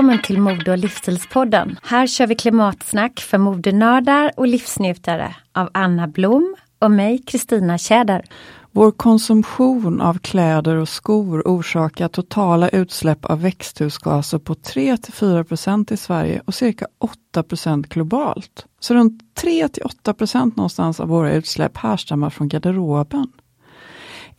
Välkommen 0.00 0.22
till 0.22 0.40
Mode 0.40 0.70
och 0.70 0.78
livsstilspodden. 0.78 1.78
Här 1.82 2.06
kör 2.06 2.26
vi 2.26 2.34
klimatsnack 2.34 3.20
för 3.20 3.38
modenördar 3.38 4.32
och 4.36 4.46
livsnjutare 4.46 5.36
av 5.52 5.70
Anna 5.74 6.08
Blom 6.08 6.56
och 6.78 6.90
mig, 6.90 7.18
Kristina 7.18 7.78
Tjäder. 7.78 8.24
Vår 8.70 8.90
konsumtion 8.90 10.00
av 10.00 10.18
kläder 10.18 10.76
och 10.76 10.88
skor 10.88 11.42
orsakar 11.44 12.08
totala 12.08 12.68
utsläpp 12.68 13.24
av 13.24 13.42
växthusgaser 13.42 14.38
på 14.38 14.54
3-4% 14.54 15.92
i 15.92 15.96
Sverige 15.96 16.42
och 16.44 16.54
cirka 16.54 16.86
8% 17.34 17.88
globalt. 17.88 18.66
Så 18.80 18.94
runt 18.94 19.22
3-8% 19.42 20.52
någonstans 20.56 21.00
av 21.00 21.08
våra 21.08 21.32
utsläpp 21.32 21.76
härstammar 21.76 22.30
från 22.30 22.48
garderoben. 22.48 23.26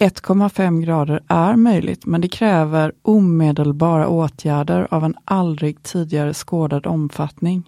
1,5 0.02 0.82
grader 0.82 1.24
är 1.28 1.56
möjligt, 1.56 2.06
men 2.06 2.22
det 2.22 2.28
kräver 2.28 2.94
omedelbara 3.02 4.08
åtgärder 4.08 4.88
av 4.92 5.06
en 5.06 5.16
aldrig 5.26 5.84
tidigare 5.84 6.34
skådad 6.34 6.88
omfattning. 6.88 7.64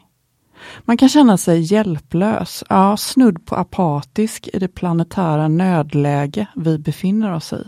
Man 0.81 0.97
kan 0.97 1.09
känna 1.09 1.37
sig 1.37 1.61
hjälplös, 1.61 2.63
ja 2.69 2.97
snudd 2.97 3.45
på 3.45 3.55
apatisk 3.55 4.49
i 4.53 4.59
det 4.59 4.67
planetära 4.67 5.47
nödläge 5.47 6.47
vi 6.55 6.77
befinner 6.77 7.33
oss 7.33 7.53
i. 7.53 7.67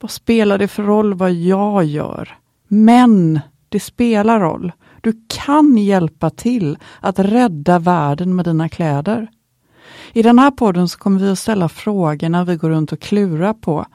Vad 0.00 0.10
spelar 0.10 0.58
det 0.58 0.68
för 0.68 0.82
roll 0.82 1.14
vad 1.14 1.32
jag 1.32 1.84
gör? 1.84 2.38
Men 2.68 3.40
det 3.68 3.80
spelar 3.80 4.40
roll. 4.40 4.72
Du 5.00 5.26
kan 5.28 5.78
hjälpa 5.78 6.30
till 6.30 6.78
att 7.00 7.18
rädda 7.18 7.78
världen 7.78 8.36
med 8.36 8.44
dina 8.44 8.68
kläder. 8.68 9.28
I 10.12 10.22
den 10.22 10.38
här 10.38 10.50
podden 10.50 10.88
så 10.88 10.98
kommer 10.98 11.20
vi 11.20 11.30
att 11.30 11.38
ställa 11.38 11.68
frågorna 11.68 12.44
vi 12.44 12.56
går 12.56 12.70
runt 12.70 12.92
och 12.92 13.00
klurar 13.00 13.52
på 13.52 13.86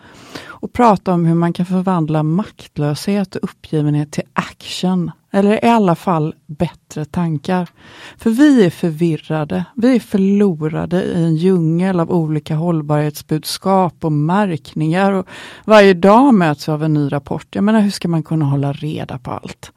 och 0.63 0.73
prata 0.73 1.13
om 1.13 1.25
hur 1.25 1.35
man 1.35 1.53
kan 1.53 1.65
förvandla 1.65 2.23
maktlöshet 2.23 3.35
och 3.35 3.43
uppgivenhet 3.43 4.11
till 4.11 4.23
action, 4.33 5.11
eller 5.31 5.65
i 5.65 5.69
alla 5.69 5.95
fall 5.95 6.35
bättre 6.45 7.05
tankar. 7.05 7.69
För 8.17 8.29
vi 8.29 8.65
är 8.65 8.69
förvirrade, 8.69 9.65
vi 9.75 9.95
är 9.95 9.99
förlorade 9.99 11.03
i 11.03 11.23
en 11.23 11.35
djungel 11.35 11.99
av 11.99 12.11
olika 12.11 12.55
hållbarhetsbudskap 12.55 14.05
och 14.05 14.11
märkningar 14.11 15.11
och 15.11 15.27
varje 15.65 15.93
dag 15.93 16.33
möts 16.33 16.67
vi 16.67 16.71
av 16.71 16.83
en 16.83 16.93
ny 16.93 17.11
rapport. 17.11 17.47
Jag 17.55 17.63
menar, 17.63 17.81
hur 17.81 17.91
ska 17.91 18.07
man 18.07 18.23
kunna 18.23 18.45
hålla 18.45 18.73
reda 18.73 19.17
på 19.17 19.31
allt? 19.31 19.71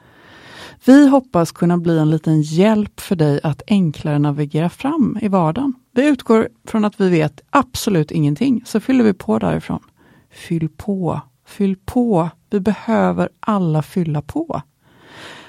Vi 0.84 1.08
hoppas 1.08 1.52
kunna 1.52 1.78
bli 1.78 1.98
en 1.98 2.10
liten 2.10 2.42
hjälp 2.42 3.00
för 3.00 3.16
dig 3.16 3.40
att 3.42 3.62
enklare 3.66 4.18
navigera 4.18 4.68
fram 4.68 5.18
i 5.22 5.28
vardagen. 5.28 5.74
Vi 5.96 6.06
utgår 6.06 6.48
från 6.64 6.84
att 6.84 7.00
vi 7.00 7.08
vet 7.08 7.40
absolut 7.50 8.10
ingenting, 8.10 8.62
så 8.66 8.80
fyller 8.80 9.04
vi 9.04 9.14
på 9.14 9.38
därifrån. 9.38 9.82
Fyll 10.30 10.68
på, 10.68 11.20
fyll 11.46 11.76
på. 11.84 12.30
Vi 12.50 12.60
behöver 12.60 13.28
alla 13.40 13.82
fylla 13.82 14.22
på. 14.22 14.62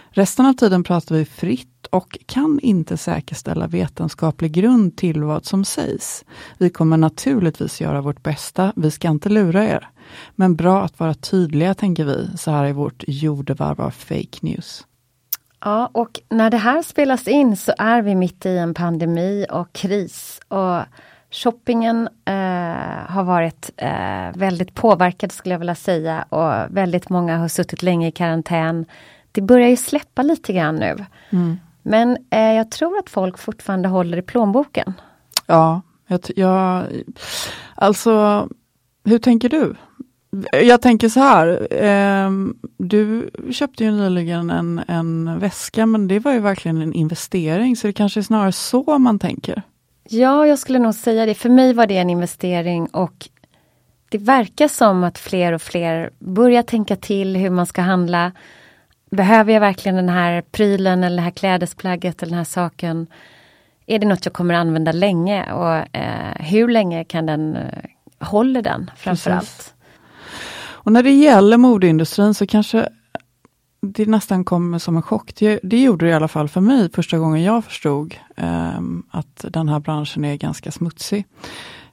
Resten 0.10 0.46
av 0.46 0.54
tiden 0.54 0.84
pratar 0.84 1.16
vi 1.16 1.26
fritt 1.26 1.88
och 1.90 2.18
kan 2.26 2.60
inte 2.60 2.98
säkerställa 2.98 3.68
vetenskaplig 3.68 4.52
grund 4.52 4.98
till 4.98 5.24
vad 5.24 5.46
som 5.46 5.66
sägs. 5.66 6.26
Vi 6.58 6.70
kommer 6.70 6.98
naturligtvis 6.98 7.82
göra 7.82 8.02
vårt 8.02 8.24
bästa, 8.24 8.74
vi 8.76 8.92
ska 8.92 9.08
inte 9.08 9.30
lura 9.30 9.66
er. 9.66 9.90
Men 10.36 10.56
bra 10.56 10.84
att 10.84 11.00
vara 11.00 11.14
tydliga, 11.14 11.74
tänker 11.74 12.06
vi, 12.06 12.38
så 12.38 12.52
här 12.52 12.66
i 12.66 12.74
vårt 12.74 13.04
jordevarv 13.08 13.82
av 13.82 13.92
fake 13.92 14.38
news. 14.42 14.86
Ja, 15.60 15.90
och 15.92 16.20
när 16.30 16.50
det 16.50 16.58
här 16.58 16.82
spelas 16.82 17.28
in 17.28 17.58
så 17.58 17.74
är 17.78 18.02
vi 18.02 18.16
mitt 18.16 18.46
i 18.46 18.58
en 18.58 18.74
pandemi 18.74 19.46
och 19.50 19.74
kris. 19.74 20.40
Och 20.48 20.82
shoppingen 21.32 22.10
eh, 22.26 23.08
har 23.08 23.24
varit 23.24 23.70
eh, 23.78 24.32
väldigt 24.36 24.74
påverkad 24.74 25.32
skulle 25.32 25.54
jag 25.54 25.60
vilja 25.60 25.76
säga 25.76 26.26
och 26.30 26.78
väldigt 26.78 27.10
många 27.10 27.38
har 27.38 27.48
suttit 27.48 27.84
länge 27.84 28.08
i 28.08 28.12
karantän. 28.12 28.86
Det 29.32 29.42
börjar 29.42 29.70
ju 29.70 29.78
släppa 29.78 30.22
lite 30.22 30.54
grann 30.54 30.76
nu. 30.76 31.06
Mm. 31.30 31.60
Men 31.82 32.18
eh, 32.30 32.54
jag 32.54 32.72
tror 32.72 32.98
att 32.98 33.10
folk 33.10 33.38
fortfarande 33.38 33.90
håller 33.90 34.18
i 34.18 34.22
plånboken. 34.22 34.94
Ja, 35.46 35.82
jag, 36.08 36.20
jag, 36.36 36.86
alltså 37.76 38.48
hur 39.04 39.20
tänker 39.20 39.50
du? 39.50 39.76
Jag 40.52 40.82
tänker 40.82 41.10
så 41.10 41.20
här, 41.20 41.68
eh, 41.84 42.32
du 42.78 43.30
köpte 43.52 43.84
ju 43.84 43.92
nyligen 43.92 44.50
en, 44.50 44.82
en 44.88 45.40
väska 45.40 45.86
men 45.86 46.08
det 46.08 46.20
var 46.20 46.34
ju 46.34 46.40
verkligen 46.40 46.82
en 46.82 46.94
investering 46.94 47.76
så 47.76 47.88
det 47.88 47.94
kanske 47.94 48.20
är 48.20 48.22
snarare 48.22 48.52
så 48.52 48.98
man 48.98 49.20
tänker. 49.20 49.64
Ja, 50.10 50.48
jag 50.48 50.60
skulle 50.60 50.80
nog 50.80 50.96
säga 50.96 51.26
det. 51.26 51.34
För 51.34 51.50
mig 51.50 51.74
var 51.74 51.88
det 51.88 51.98
en 51.98 52.10
investering 52.10 52.88
och 52.88 53.30
det 54.10 54.18
verkar 54.18 54.68
som 54.68 55.04
att 55.04 55.18
fler 55.18 55.54
och 55.54 55.62
fler 55.62 56.10
börjar 56.20 56.64
tänka 56.64 56.96
till 56.96 57.36
hur 57.36 57.50
man 57.50 57.66
ska 57.66 57.82
handla. 57.82 58.32
Behöver 59.12 59.54
jag 59.54 59.60
verkligen 59.60 59.96
den 59.96 60.10
här 60.10 60.42
prylen 60.42 61.04
eller 61.04 61.16
det 61.16 61.22
här 61.22 61.32
klädesplagget 61.32 62.22
eller 62.22 62.30
den 62.30 62.38
här 62.38 62.44
saken? 62.44 63.08
Är 63.86 64.00
det 64.00 64.08
något 64.08 64.26
jag 64.26 64.34
kommer 64.34 64.54
använda 64.54 64.92
länge 64.92 65.54
och 65.54 65.96
eh, 65.98 66.36
hur 66.40 66.68
länge 66.68 67.04
kan 67.04 67.26
den, 67.26 67.56
eh, 67.56 67.84
håller 68.20 68.62
den 68.62 68.92
framförallt? 68.96 69.74
Och 70.88 70.94
när 70.94 71.04
det 71.04 71.12
gäller 71.12 71.58
modeindustrin 71.58 72.34
så 72.34 72.48
kanske 72.48 72.90
det 73.82 74.06
nästan 74.06 74.44
kommer 74.44 74.80
som 74.80 74.96
en 74.96 75.02
chock. 75.02 75.36
Det, 75.36 75.60
det 75.64 75.82
gjorde 75.82 76.06
det 76.06 76.10
i 76.10 76.14
alla 76.14 76.28
fall 76.28 76.50
för 76.50 76.62
mig 76.62 76.90
första 76.92 77.18
gången 77.18 77.44
jag 77.44 77.66
förstod 77.66 78.16
eh, 78.36 78.80
att 79.12 79.46
den 79.50 79.70
här 79.70 79.80
branschen 79.80 80.26
är 80.26 80.36
ganska 80.36 80.72
smutsig. 80.72 81.26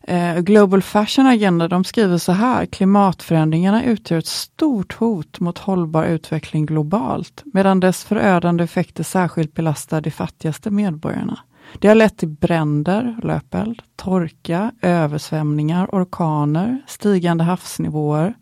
Eh, 0.03 0.39
Global 0.39 0.83
Fashion 0.83 1.27
Agenda 1.27 1.69
de 1.69 1.85
skriver 1.85 2.19
så 2.19 2.33
här, 2.33 2.67
klimatförändringarna 2.67 3.85
utgör 3.85 4.19
ett 4.19 4.27
stort 4.27 4.93
hot 4.93 5.41
mot 5.41 5.59
hållbar 5.59 6.05
utveckling 6.05 6.67
globalt, 6.67 7.43
medan 7.45 7.81
dess 7.81 8.05
förödande 8.05 8.65
effekter 8.65 9.05
särskilt 9.05 9.55
belastar 9.55 10.01
de 10.01 10.11
fattigaste 10.11 10.71
medborgarna. 10.71 11.39
Det 11.79 11.89
har 11.89 11.95
lett 11.95 12.17
till 12.17 12.29
bränder, 12.29 13.17
löpeld, 13.23 13.83
torka, 13.97 14.73
översvämningar, 14.83 15.89
orkaner, 15.93 16.83
stigande 16.87 17.45
havsnivåer, 17.45 18.35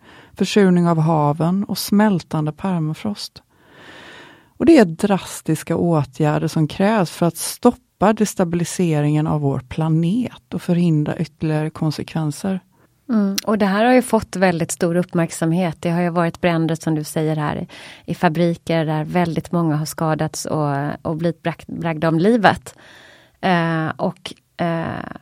försurning 0.43 0.89
av 0.89 0.99
haven 0.99 1.65
och 1.65 1.79
smältande 1.79 2.53
permafrost. 2.53 3.43
Och 4.56 4.67
det 4.67 4.79
är 4.79 4.85
drastiska 4.85 5.77
åtgärder 5.77 6.49
som 6.49 6.69
krävs 6.69 7.11
för 7.11 7.27
att 7.27 7.37
stoppa 7.37 8.12
destabiliseringen 8.12 9.27
av 9.27 9.41
vår 9.41 9.59
planet 9.59 10.55
och 10.55 10.62
förhindra 10.62 11.17
ytterligare 11.17 11.71
konsekvenser. 11.71 12.61
Mm, 13.09 13.37
och 13.47 13.59
det 13.59 13.67
här 13.67 13.85
har 13.85 13.93
ju 13.93 14.03
fått 14.03 14.37
väldigt 14.37 14.71
stor 14.71 14.97
uppmärksamhet. 14.97 15.77
Det 15.81 15.91
har 15.91 16.03
ju 16.03 16.11
varit 16.11 16.41
bränder 16.41 16.75
som 16.75 16.95
du 16.95 17.05
säger 17.05 17.37
här 17.37 17.67
i 18.05 18.15
fabriker 18.15 18.85
där 18.85 19.05
väldigt 19.05 19.53
många 19.53 19.77
har 19.77 19.87
skadats 19.87 20.45
och, 20.45 20.77
och 21.03 21.17
blivit 21.17 21.43
bragda 21.67 22.09
om 22.09 22.19
livet. 22.19 22.75
Eh, 23.41 23.88
och 23.97 24.35
eh, 24.56 25.17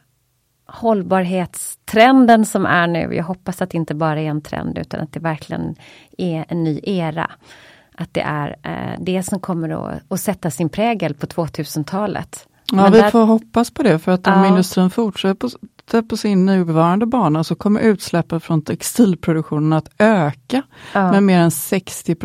hållbarhetstrenden 0.73 2.47
som 2.47 2.67
är 2.67 2.87
nu, 2.87 3.15
jag 3.15 3.25
hoppas 3.25 3.63
att 3.63 3.71
det 3.71 3.77
inte 3.77 3.95
bara 3.95 4.21
är 4.21 4.27
en 4.27 4.43
trend 4.43 4.79
utan 4.79 5.01
att 5.01 5.13
det 5.13 5.21
verkligen 5.21 5.75
är 6.19 6.45
en 6.49 6.65
ny 6.65 6.81
era. 6.83 7.31
Att 7.95 8.15
det 8.15 8.21
är 8.21 8.57
eh, 8.63 9.01
det 9.01 9.23
som 9.23 9.41
kommer 9.41 9.69
att, 9.69 10.13
att 10.13 10.21
sätta 10.21 10.51
sin 10.51 10.69
prägel 10.69 11.15
på 11.15 11.27
2000-talet. 11.27 12.47
Ja, 12.73 12.77
Men 12.77 12.93
vi 12.93 12.99
där... 12.99 13.11
får 13.11 13.25
hoppas 13.25 13.71
på 13.71 13.83
det 13.83 13.99
för 13.99 14.13
att 14.13 14.27
om 14.27 14.33
ja. 14.33 14.47
industrin 14.47 14.91
fortsätter 14.91 15.51
på, 16.09 16.17
sin 16.17 16.47
nuvarande 16.47 17.07
bana 17.07 17.45
så 17.45 17.55
kommer 17.55 17.81
utsläppen 17.81 18.41
från 18.41 18.63
textilproduktionen 18.63 19.73
att 19.73 19.89
öka 19.99 20.63
ja. 20.93 21.11
med 21.13 21.23
mer 21.23 21.39
än 21.39 21.51
60 21.51 22.17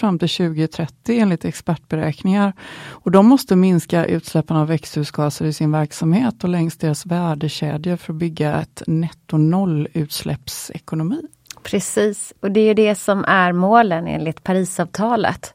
fram 0.00 0.18
till 0.18 0.28
2030 0.28 1.20
enligt 1.20 1.44
expertberäkningar. 1.44 2.52
Och 2.88 3.10
de 3.10 3.26
måste 3.26 3.56
minska 3.56 4.04
utsläppen 4.04 4.56
av 4.56 4.66
växthusgaser 4.66 5.44
i 5.44 5.52
sin 5.52 5.72
verksamhet 5.72 6.44
och 6.44 6.50
längs 6.50 6.76
deras 6.76 7.06
värdekedjor 7.06 7.96
för 7.96 8.12
att 8.12 8.18
bygga 8.18 8.60
ett 8.60 8.82
netto 8.86 9.36
noll 9.36 9.88
utsläppsekonomi. 9.92 11.20
Precis, 11.62 12.32
och 12.40 12.50
det 12.50 12.60
är 12.60 12.74
det 12.74 12.94
som 12.94 13.24
är 13.24 13.52
målen 13.52 14.06
enligt 14.06 14.44
Parisavtalet 14.44 15.52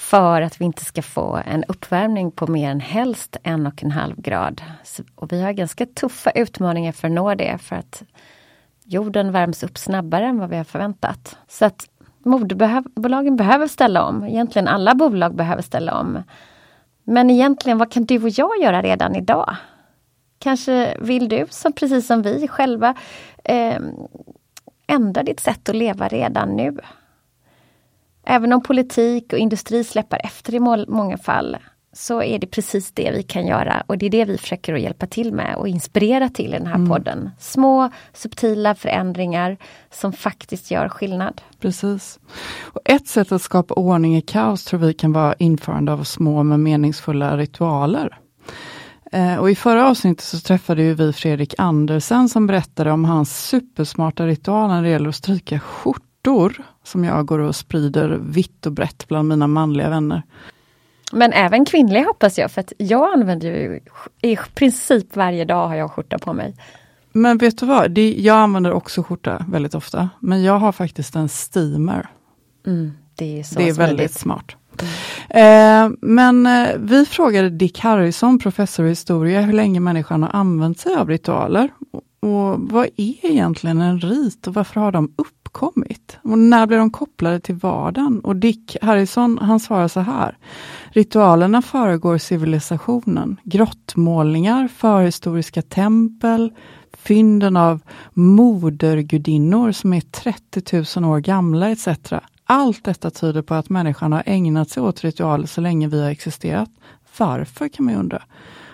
för 0.00 0.42
att 0.42 0.60
vi 0.60 0.64
inte 0.64 0.84
ska 0.84 1.02
få 1.02 1.40
en 1.46 1.64
uppvärmning 1.64 2.30
på 2.30 2.46
mer 2.46 2.70
än 2.70 2.80
helst 2.80 3.36
en 3.42 3.66
och 3.66 3.82
en 3.82 3.90
halv 3.90 4.20
grad. 4.20 4.62
Och 5.14 5.32
vi 5.32 5.42
har 5.42 5.52
ganska 5.52 5.86
tuffa 5.86 6.30
utmaningar 6.30 6.92
för 6.92 7.08
att 7.08 7.14
nå 7.14 7.34
det 7.34 7.58
för 7.58 7.76
att 7.76 8.02
jorden 8.84 9.32
värms 9.32 9.62
upp 9.62 9.78
snabbare 9.78 10.26
än 10.26 10.38
vad 10.38 10.50
vi 10.50 10.56
har 10.56 10.64
förväntat. 10.64 11.38
Så 11.48 11.64
att 11.64 11.88
moderbolagen 12.18 13.36
behöver 13.36 13.66
ställa 13.66 14.04
om. 14.04 14.24
Egentligen 14.24 14.68
alla 14.68 14.94
bolag 14.94 15.34
behöver 15.34 15.62
ställa 15.62 16.00
om. 16.00 16.22
Men 17.04 17.30
egentligen, 17.30 17.78
vad 17.78 17.92
kan 17.92 18.04
du 18.04 18.22
och 18.22 18.30
jag 18.30 18.62
göra 18.62 18.82
redan 18.82 19.16
idag? 19.16 19.56
Kanske 20.38 20.96
vill 21.00 21.28
du, 21.28 21.46
som 21.50 21.72
precis 21.72 22.06
som 22.06 22.22
vi 22.22 22.48
själva, 22.48 22.94
eh, 23.44 23.78
ändra 24.86 25.22
ditt 25.22 25.40
sätt 25.40 25.68
att 25.68 25.76
leva 25.76 26.08
redan 26.08 26.56
nu. 26.56 26.78
Även 28.24 28.52
om 28.52 28.62
politik 28.62 29.32
och 29.32 29.38
industri 29.38 29.84
släpper 29.84 30.20
efter 30.24 30.54
i 30.54 30.60
många 30.88 31.18
fall 31.18 31.56
så 31.92 32.22
är 32.22 32.38
det 32.38 32.46
precis 32.46 32.92
det 32.92 33.10
vi 33.10 33.22
kan 33.22 33.46
göra 33.46 33.82
och 33.86 33.98
det 33.98 34.06
är 34.06 34.10
det 34.10 34.24
vi 34.24 34.38
försöker 34.38 34.74
att 34.74 34.80
hjälpa 34.80 35.06
till 35.06 35.32
med 35.32 35.56
och 35.56 35.68
inspirera 35.68 36.28
till 36.28 36.54
i 36.54 36.58
den 36.58 36.66
här 36.66 36.74
mm. 36.74 36.88
podden. 36.88 37.30
Små 37.38 37.90
subtila 38.12 38.74
förändringar 38.74 39.56
som 39.90 40.12
faktiskt 40.12 40.70
gör 40.70 40.88
skillnad. 40.88 41.40
Precis. 41.60 42.18
Och 42.72 42.80
ett 42.84 43.06
sätt 43.08 43.32
att 43.32 43.42
skapa 43.42 43.74
ordning 43.74 44.16
i 44.16 44.22
kaos 44.22 44.64
tror 44.64 44.80
vi 44.80 44.94
kan 44.94 45.12
vara 45.12 45.34
införande 45.38 45.92
av 45.92 46.04
små 46.04 46.42
men 46.42 46.62
meningsfulla 46.62 47.36
ritualer. 47.36 48.18
Eh, 49.12 49.36
och 49.36 49.50
I 49.50 49.54
förra 49.54 49.88
avsnittet 49.88 50.24
så 50.24 50.40
träffade 50.40 50.94
vi 50.94 51.12
Fredrik 51.12 51.54
Andersen 51.58 52.28
som 52.28 52.46
berättade 52.46 52.92
om 52.92 53.04
hans 53.04 53.46
supersmarta 53.46 54.26
ritual 54.26 54.68
när 54.68 54.82
det 54.82 54.88
gäller 54.88 55.08
att 55.08 55.14
stryka 55.14 55.60
skjortor 55.60 56.64
som 56.90 57.04
jag 57.04 57.26
går 57.26 57.38
och 57.38 57.56
sprider 57.56 58.18
vitt 58.22 58.66
och 58.66 58.72
brett 58.72 59.08
bland 59.08 59.28
mina 59.28 59.46
manliga 59.46 59.90
vänner. 59.90 60.22
Men 61.12 61.32
även 61.32 61.64
kvinnliga 61.64 62.04
hoppas 62.04 62.38
jag, 62.38 62.50
för 62.50 62.60
att 62.60 62.72
jag 62.78 63.12
använder 63.12 63.48
ju 63.48 63.80
i 64.22 64.36
princip 64.54 65.16
varje 65.16 65.44
dag 65.44 65.68
har 65.68 65.74
jag 65.74 65.90
skjorta 65.90 66.18
på 66.18 66.32
mig. 66.32 66.54
Men 67.12 67.38
vet 67.38 67.58
du 67.58 67.66
vad, 67.66 67.90
det, 67.90 68.12
jag 68.12 68.36
använder 68.36 68.72
också 68.72 69.02
skjorta 69.02 69.44
väldigt 69.48 69.74
ofta, 69.74 70.10
men 70.20 70.42
jag 70.42 70.58
har 70.58 70.72
faktiskt 70.72 71.16
en 71.16 71.28
steamer. 71.28 72.08
Mm, 72.66 72.92
det 73.14 73.40
är, 73.40 73.56
det 73.56 73.68
är 73.68 73.72
väldigt 73.72 74.12
smart. 74.12 74.56
Mm. 75.28 75.92
Eh, 75.92 75.96
men 76.00 76.46
eh, 76.46 76.68
vi 76.78 77.06
frågade 77.06 77.50
Dick 77.50 77.78
Harrison, 77.78 78.38
professor 78.38 78.86
i 78.86 78.88
historia, 78.88 79.40
hur 79.40 79.52
länge 79.52 79.80
människan 79.80 80.22
har 80.22 80.30
använt 80.30 80.78
sig 80.78 80.94
av 80.94 81.08
ritualer. 81.08 81.68
Och 82.20 82.58
vad 82.58 82.86
är 82.86 83.26
egentligen 83.26 83.80
en 83.80 84.00
rit 84.00 84.46
och 84.46 84.54
varför 84.54 84.80
har 84.80 84.92
de 84.92 85.14
uppkommit? 85.50 86.18
Och 86.22 86.38
när 86.38 86.66
blir 86.66 86.78
de 86.78 86.90
kopplade 86.90 87.40
till 87.40 87.54
vardagen? 87.54 88.20
Och 88.20 88.36
Dick 88.36 88.76
Harrison 88.82 89.38
han 89.38 89.60
svarar 89.60 89.88
så 89.88 90.00
här. 90.00 90.36
Ritualerna 90.90 91.62
föregår 91.62 92.18
civilisationen. 92.18 93.36
Grottmålningar, 93.44 94.68
förhistoriska 94.68 95.62
tempel, 95.62 96.52
fynden 96.92 97.56
av 97.56 97.80
modergudinnor 98.12 99.72
som 99.72 99.92
är 99.92 100.00
30 100.00 101.00
000 101.00 101.10
år 101.10 101.20
gamla 101.20 101.70
etc. 101.70 101.88
Allt 102.44 102.84
detta 102.84 103.10
tyder 103.10 103.42
på 103.42 103.54
att 103.54 103.68
människan 103.68 104.12
har 104.12 104.22
ägnat 104.26 104.70
sig 104.70 104.82
åt 104.82 105.04
ritualer 105.04 105.46
så 105.46 105.60
länge 105.60 105.88
vi 105.88 106.02
har 106.02 106.10
existerat. 106.10 106.70
Varför 107.18 107.68
kan 107.68 107.84
man 107.84 107.94
undra? 107.94 108.22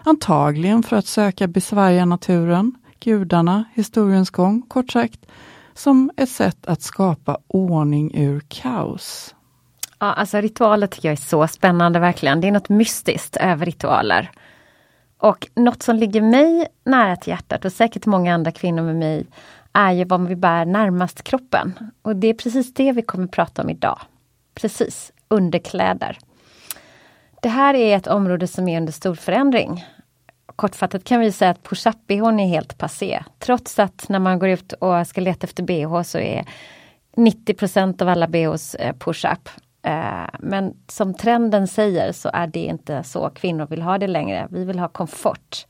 Antagligen 0.04 0.82
för 0.82 0.96
att 0.96 1.06
söka 1.06 1.46
besvärja 1.46 2.04
naturen, 2.04 2.72
gudarna, 3.00 3.64
historiens 3.74 4.30
gång, 4.30 4.62
kort 4.62 4.90
sagt, 4.90 5.26
som 5.78 6.10
ett 6.16 6.28
sätt 6.28 6.66
att 6.66 6.82
skapa 6.82 7.38
ordning 7.46 8.10
ur 8.14 8.42
kaos. 8.48 9.34
Ja, 9.98 10.12
alltså 10.12 10.40
ritualer 10.40 10.86
tycker 10.86 11.08
jag 11.08 11.12
är 11.12 11.16
så 11.22 11.46
spännande 11.46 11.98
verkligen. 11.98 12.40
Det 12.40 12.48
är 12.48 12.52
något 12.52 12.68
mystiskt 12.68 13.36
över 13.36 13.66
ritualer. 13.66 14.30
Och 15.18 15.48
något 15.54 15.82
som 15.82 15.96
ligger 15.96 16.20
mig 16.20 16.66
nära 16.84 17.16
till 17.16 17.30
hjärtat 17.30 17.64
och 17.64 17.72
säkert 17.72 18.06
många 18.06 18.34
andra 18.34 18.52
kvinnor 18.52 18.82
med 18.82 18.96
mig 18.96 19.26
är 19.72 19.92
ju 19.92 20.04
vad 20.04 20.28
vi 20.28 20.36
bär 20.36 20.64
närmast 20.64 21.22
kroppen. 21.22 21.72
Och 22.02 22.16
det 22.16 22.28
är 22.28 22.34
precis 22.34 22.74
det 22.74 22.92
vi 22.92 23.02
kommer 23.02 23.26
prata 23.26 23.62
om 23.62 23.70
idag. 23.70 23.98
Precis, 24.54 25.12
underkläder. 25.28 26.18
Det 27.42 27.48
här 27.48 27.74
är 27.74 27.96
ett 27.96 28.06
område 28.06 28.46
som 28.46 28.68
är 28.68 28.80
under 28.80 28.92
stor 28.92 29.14
förändring 29.14 29.84
kortfattat 30.56 31.04
kan 31.04 31.20
vi 31.20 31.32
säga 31.32 31.50
att 31.50 31.62
push-up-bhn 31.62 32.40
är 32.40 32.46
helt 32.46 32.78
passé. 32.78 33.22
Trots 33.38 33.78
att 33.78 34.08
när 34.08 34.18
man 34.18 34.38
går 34.38 34.48
ut 34.48 34.72
och 34.72 35.06
ska 35.06 35.20
leta 35.20 35.44
efter 35.46 35.62
bh 35.62 36.02
så 36.02 36.18
är 36.18 36.44
90% 37.16 38.02
av 38.02 38.08
alla 38.08 38.28
bhs 38.28 38.74
eh, 38.74 38.92
push-up. 38.92 39.48
Eh, 39.82 40.28
men 40.38 40.74
som 40.88 41.14
trenden 41.14 41.68
säger 41.68 42.12
så 42.12 42.30
är 42.32 42.46
det 42.46 42.64
inte 42.64 43.02
så 43.02 43.30
kvinnor 43.30 43.66
vill 43.66 43.82
ha 43.82 43.98
det 43.98 44.06
längre. 44.06 44.48
Vi 44.50 44.64
vill 44.64 44.78
ha 44.78 44.88
komfort. 44.88 45.66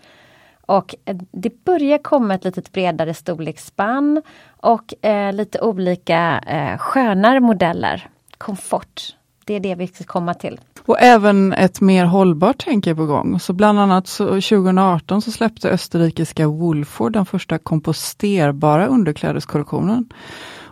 Och 0.66 0.95
eh, 1.05 1.16
det 1.31 1.64
börjar 1.64 1.99
komma 1.99 2.35
ett 2.35 2.45
lite 2.45 2.62
bredare 2.71 3.14
storleksspann 3.14 4.23
och 4.49 4.95
lite 5.33 5.61
olika 5.61 6.40
skönare 6.78 7.40
modeller. 7.40 8.09
Komfort 8.38 9.16
det 9.47 9.55
är 9.55 9.61
det 9.61 9.75
vi 9.75 9.87
ska 9.87 10.05
komma 10.05 10.35
till. 10.35 10.61
Och 10.85 11.00
även 11.00 11.53
ett 11.53 11.81
mer 11.81 12.05
hållbart 12.05 12.65
tänk 12.65 12.87
är 12.87 12.95
på 12.95 13.07
gång. 13.07 13.41
Så 13.41 13.53
bland 13.53 13.81
annat 13.81 14.07
så 14.07 14.26
2018 14.26 15.23
så 15.23 15.33
släppte 15.33 15.71
österrikiska 15.71 16.49
Woolford 16.49 17.12
den 17.12 17.26
första 17.26 17.59
komposterbara 17.59 18.87
underklädeskollektionen. 18.87 20.09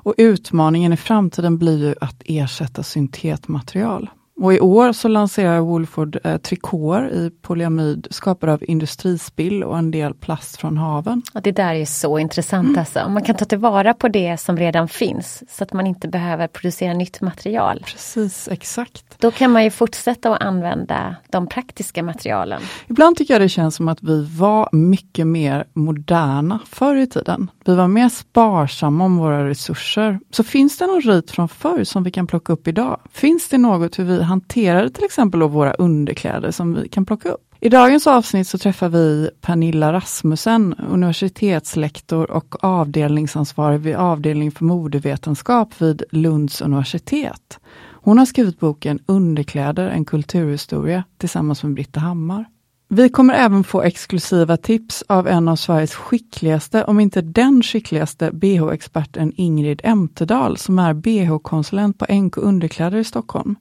Och 0.04 0.14
utmaningen 0.16 0.92
i 0.92 0.96
framtiden 0.96 1.58
blir 1.58 1.78
ju 1.78 1.94
att 2.00 2.22
ersätta 2.24 2.82
syntetmaterial. 2.82 4.10
Och 4.44 4.54
i 4.54 4.60
år 4.60 4.92
så 4.92 5.08
lanserar 5.08 5.60
Woolford 5.60 6.18
eh, 6.24 6.36
trikåer 6.36 7.12
i 7.12 7.30
polyamid 7.42 8.06
skapade 8.10 8.52
av 8.52 8.64
industrispill 8.64 9.64
och 9.64 9.78
en 9.78 9.90
del 9.90 10.14
plast 10.14 10.56
från 10.56 10.76
haven. 10.76 11.22
Och 11.34 11.42
det 11.42 11.52
där 11.52 11.74
är 11.74 11.84
så 11.84 12.18
intressant 12.18 12.68
mm. 12.68 12.78
alltså. 12.78 13.08
Man 13.08 13.22
kan 13.22 13.34
ta 13.34 13.44
tillvara 13.44 13.94
på 13.94 14.08
det 14.08 14.40
som 14.40 14.56
redan 14.56 14.88
finns 14.88 15.42
så 15.48 15.64
att 15.64 15.72
man 15.72 15.86
inte 15.86 16.08
behöver 16.08 16.48
producera 16.48 16.94
nytt 16.94 17.20
material. 17.20 17.82
Precis, 17.86 18.48
exakt. 18.48 19.04
Då 19.18 19.30
kan 19.30 19.50
man 19.50 19.64
ju 19.64 19.70
fortsätta 19.70 20.34
att 20.34 20.42
använda 20.42 21.16
de 21.30 21.46
praktiska 21.46 22.02
materialen. 22.02 22.62
Ibland 22.86 23.16
tycker 23.16 23.34
jag 23.34 23.40
det 23.40 23.48
känns 23.48 23.74
som 23.74 23.88
att 23.88 24.02
vi 24.02 24.24
var 24.24 24.68
mycket 24.72 25.26
mer 25.26 25.64
moderna 25.72 26.60
förr 26.66 26.96
i 26.96 27.06
tiden. 27.06 27.50
Vi 27.64 27.74
var 27.74 27.88
mer 27.88 28.08
sparsamma 28.08 29.04
om 29.04 29.16
våra 29.16 29.48
resurser. 29.48 30.20
Så 30.30 30.44
finns 30.44 30.78
det 30.78 30.86
någon 30.86 31.00
rit 31.00 31.30
från 31.30 31.48
förr 31.48 31.84
som 31.84 32.02
vi 32.02 32.10
kan 32.10 32.26
plocka 32.26 32.52
upp 32.52 32.68
idag? 32.68 33.00
Finns 33.12 33.48
det 33.48 33.58
något 33.58 33.98
hur 33.98 34.04
vi 34.04 34.22
hanterade 34.34 34.90
till 34.90 35.04
exempel 35.04 35.42
våra 35.42 35.72
underkläder 35.72 36.50
som 36.50 36.74
vi 36.74 36.88
kan 36.88 37.06
plocka 37.06 37.28
upp. 37.28 37.54
I 37.60 37.68
dagens 37.68 38.06
avsnitt 38.06 38.48
så 38.48 38.58
träffar 38.58 38.88
vi 38.88 39.30
Pernilla 39.40 39.92
Rasmussen, 39.92 40.74
universitetslektor 40.90 42.30
och 42.30 42.64
avdelningsansvarig 42.64 43.80
vid 43.80 43.96
avdelning 43.96 44.50
för 44.50 44.64
modevetenskap 44.64 45.80
vid 45.82 46.02
Lunds 46.10 46.60
universitet. 46.60 47.58
Hon 47.92 48.18
har 48.18 48.26
skrivit 48.26 48.60
boken 48.60 48.98
Underkläder, 49.06 49.88
en 49.88 50.04
kulturhistoria 50.04 51.04
tillsammans 51.18 51.62
med 51.62 51.74
Britta 51.74 52.00
Hammar. 52.00 52.44
Vi 52.88 53.08
kommer 53.08 53.34
även 53.34 53.64
få 53.64 53.82
exklusiva 53.82 54.56
tips 54.56 55.04
av 55.06 55.28
en 55.28 55.48
av 55.48 55.56
Sveriges 55.56 55.94
skickligaste, 55.94 56.84
om 56.84 57.00
inte 57.00 57.20
den 57.20 57.62
skickligaste, 57.62 58.30
bh-experten 58.32 59.32
Ingrid 59.36 59.80
Emtedal 59.84 60.56
som 60.56 60.78
är 60.78 60.94
bh-konsulent 60.94 61.98
på 61.98 62.06
NK 62.14 62.36
Underkläder 62.36 62.98
i 62.98 63.04
Stockholm. 63.04 63.56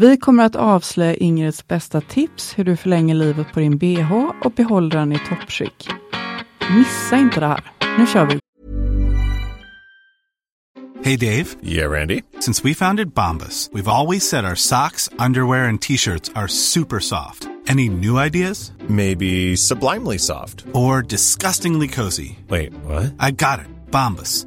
Vi 0.00 0.16
kommer 0.16 0.44
att 0.44 0.56
avslöja 0.56 1.14
Ingrids 1.14 1.66
bästa 1.68 2.00
tips 2.00 2.58
hur 2.58 2.64
du 2.64 2.76
förlänger 2.76 3.14
livet 3.14 3.52
på 3.52 3.60
din 3.60 3.78
bh 3.78 4.12
och 4.44 4.52
behåller 4.52 4.90
den 4.90 5.12
i 5.12 5.18
toppskick. 5.28 5.88
Missa 6.76 7.16
inte 7.16 7.40
det 7.40 7.46
här. 7.46 7.72
Nu 7.98 8.06
kör 8.06 8.26
vi! 8.26 8.40
Hey 11.04 11.16
Dave. 11.16 11.46
Yeah, 11.62 11.92
Randy. 11.92 12.22
Since 12.40 12.68
we 12.68 12.74
founded 12.74 13.08
Bombus, 13.14 13.70
we've 13.72 13.90
always 13.90 14.28
said 14.28 14.44
our 14.44 14.54
socks, 14.54 15.10
underwear 15.18 15.68
and 15.68 15.80
t-shirts 15.80 16.30
are 16.34 16.48
super 16.48 17.00
soft. 17.00 17.48
Any 17.68 17.88
new 17.88 18.24
ideas? 18.26 18.72
Maybe 18.88 19.56
sublimely 19.56 20.18
soft. 20.18 20.64
Or 20.72 21.02
disgustingly 21.02 21.88
cozy. 21.88 22.38
Wait, 22.48 22.72
what? 22.84 23.04
I 23.18 23.30
got 23.30 23.58
it. 23.58 23.66
Bombus. 23.90 24.46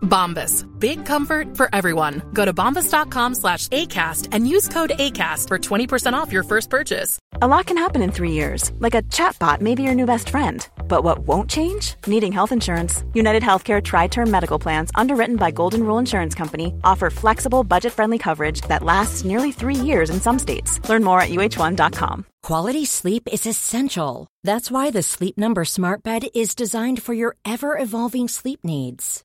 Bombas. 0.00 0.64
Big 0.78 1.04
comfort 1.04 1.56
for 1.56 1.68
everyone. 1.72 2.22
Go 2.32 2.44
to 2.44 2.52
bombas.com 2.52 3.34
slash 3.34 3.68
ACAST 3.68 4.28
and 4.32 4.48
use 4.48 4.68
code 4.68 4.90
ACAST 4.90 5.48
for 5.48 5.58
20% 5.58 6.12
off 6.12 6.32
your 6.32 6.44
first 6.44 6.70
purchase. 6.70 7.18
A 7.42 7.48
lot 7.48 7.66
can 7.66 7.76
happen 7.76 8.00
in 8.02 8.12
three 8.12 8.32
years, 8.32 8.70
like 8.78 8.94
a 8.94 9.02
chatbot 9.02 9.60
may 9.60 9.74
be 9.74 9.82
your 9.82 9.94
new 9.94 10.06
best 10.06 10.28
friend. 10.28 10.66
But 10.88 11.02
what 11.02 11.20
won't 11.26 11.50
change? 11.50 11.94
Needing 12.06 12.32
health 12.32 12.52
insurance. 12.52 13.02
United 13.14 13.42
Healthcare 13.42 13.82
Tri 13.82 14.06
Term 14.06 14.30
Medical 14.30 14.58
Plans, 14.58 14.90
underwritten 14.94 15.36
by 15.36 15.50
Golden 15.50 15.82
Rule 15.82 15.98
Insurance 15.98 16.34
Company, 16.34 16.74
offer 16.84 17.10
flexible, 17.10 17.64
budget 17.64 17.92
friendly 17.92 18.18
coverage 18.18 18.60
that 18.62 18.84
lasts 18.84 19.24
nearly 19.24 19.50
three 19.52 19.74
years 19.74 20.10
in 20.10 20.20
some 20.20 20.38
states. 20.38 20.86
Learn 20.88 21.02
more 21.02 21.20
at 21.20 21.30
uh1.com. 21.30 22.26
Quality 22.42 22.84
sleep 22.84 23.26
is 23.32 23.46
essential. 23.46 24.26
That's 24.42 24.70
why 24.70 24.90
the 24.90 25.02
Sleep 25.02 25.38
Number 25.38 25.64
Smart 25.64 26.02
Bed 26.02 26.26
is 26.34 26.54
designed 26.54 27.02
for 27.02 27.14
your 27.14 27.36
ever 27.44 27.78
evolving 27.78 28.28
sleep 28.28 28.60
needs. 28.64 29.24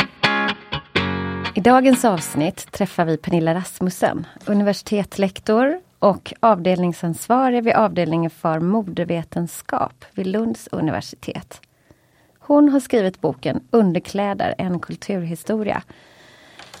I 1.55 1.59
dagens 1.59 2.05
avsnitt 2.05 2.71
träffar 2.71 3.05
vi 3.05 3.17
Pernilla 3.17 3.53
Rasmussen, 3.53 4.27
universitetslektor 4.47 5.79
och 5.99 6.33
avdelningsansvarig 6.39 7.63
vid 7.63 7.73
avdelningen 7.73 8.29
för 8.29 8.59
modevetenskap 8.59 10.05
vid 10.15 10.27
Lunds 10.27 10.69
universitet. 10.71 11.61
Hon 12.39 12.69
har 12.69 12.79
skrivit 12.79 13.21
boken 13.21 13.61
Underkläder, 13.71 14.55
en 14.57 14.79
kulturhistoria, 14.79 15.81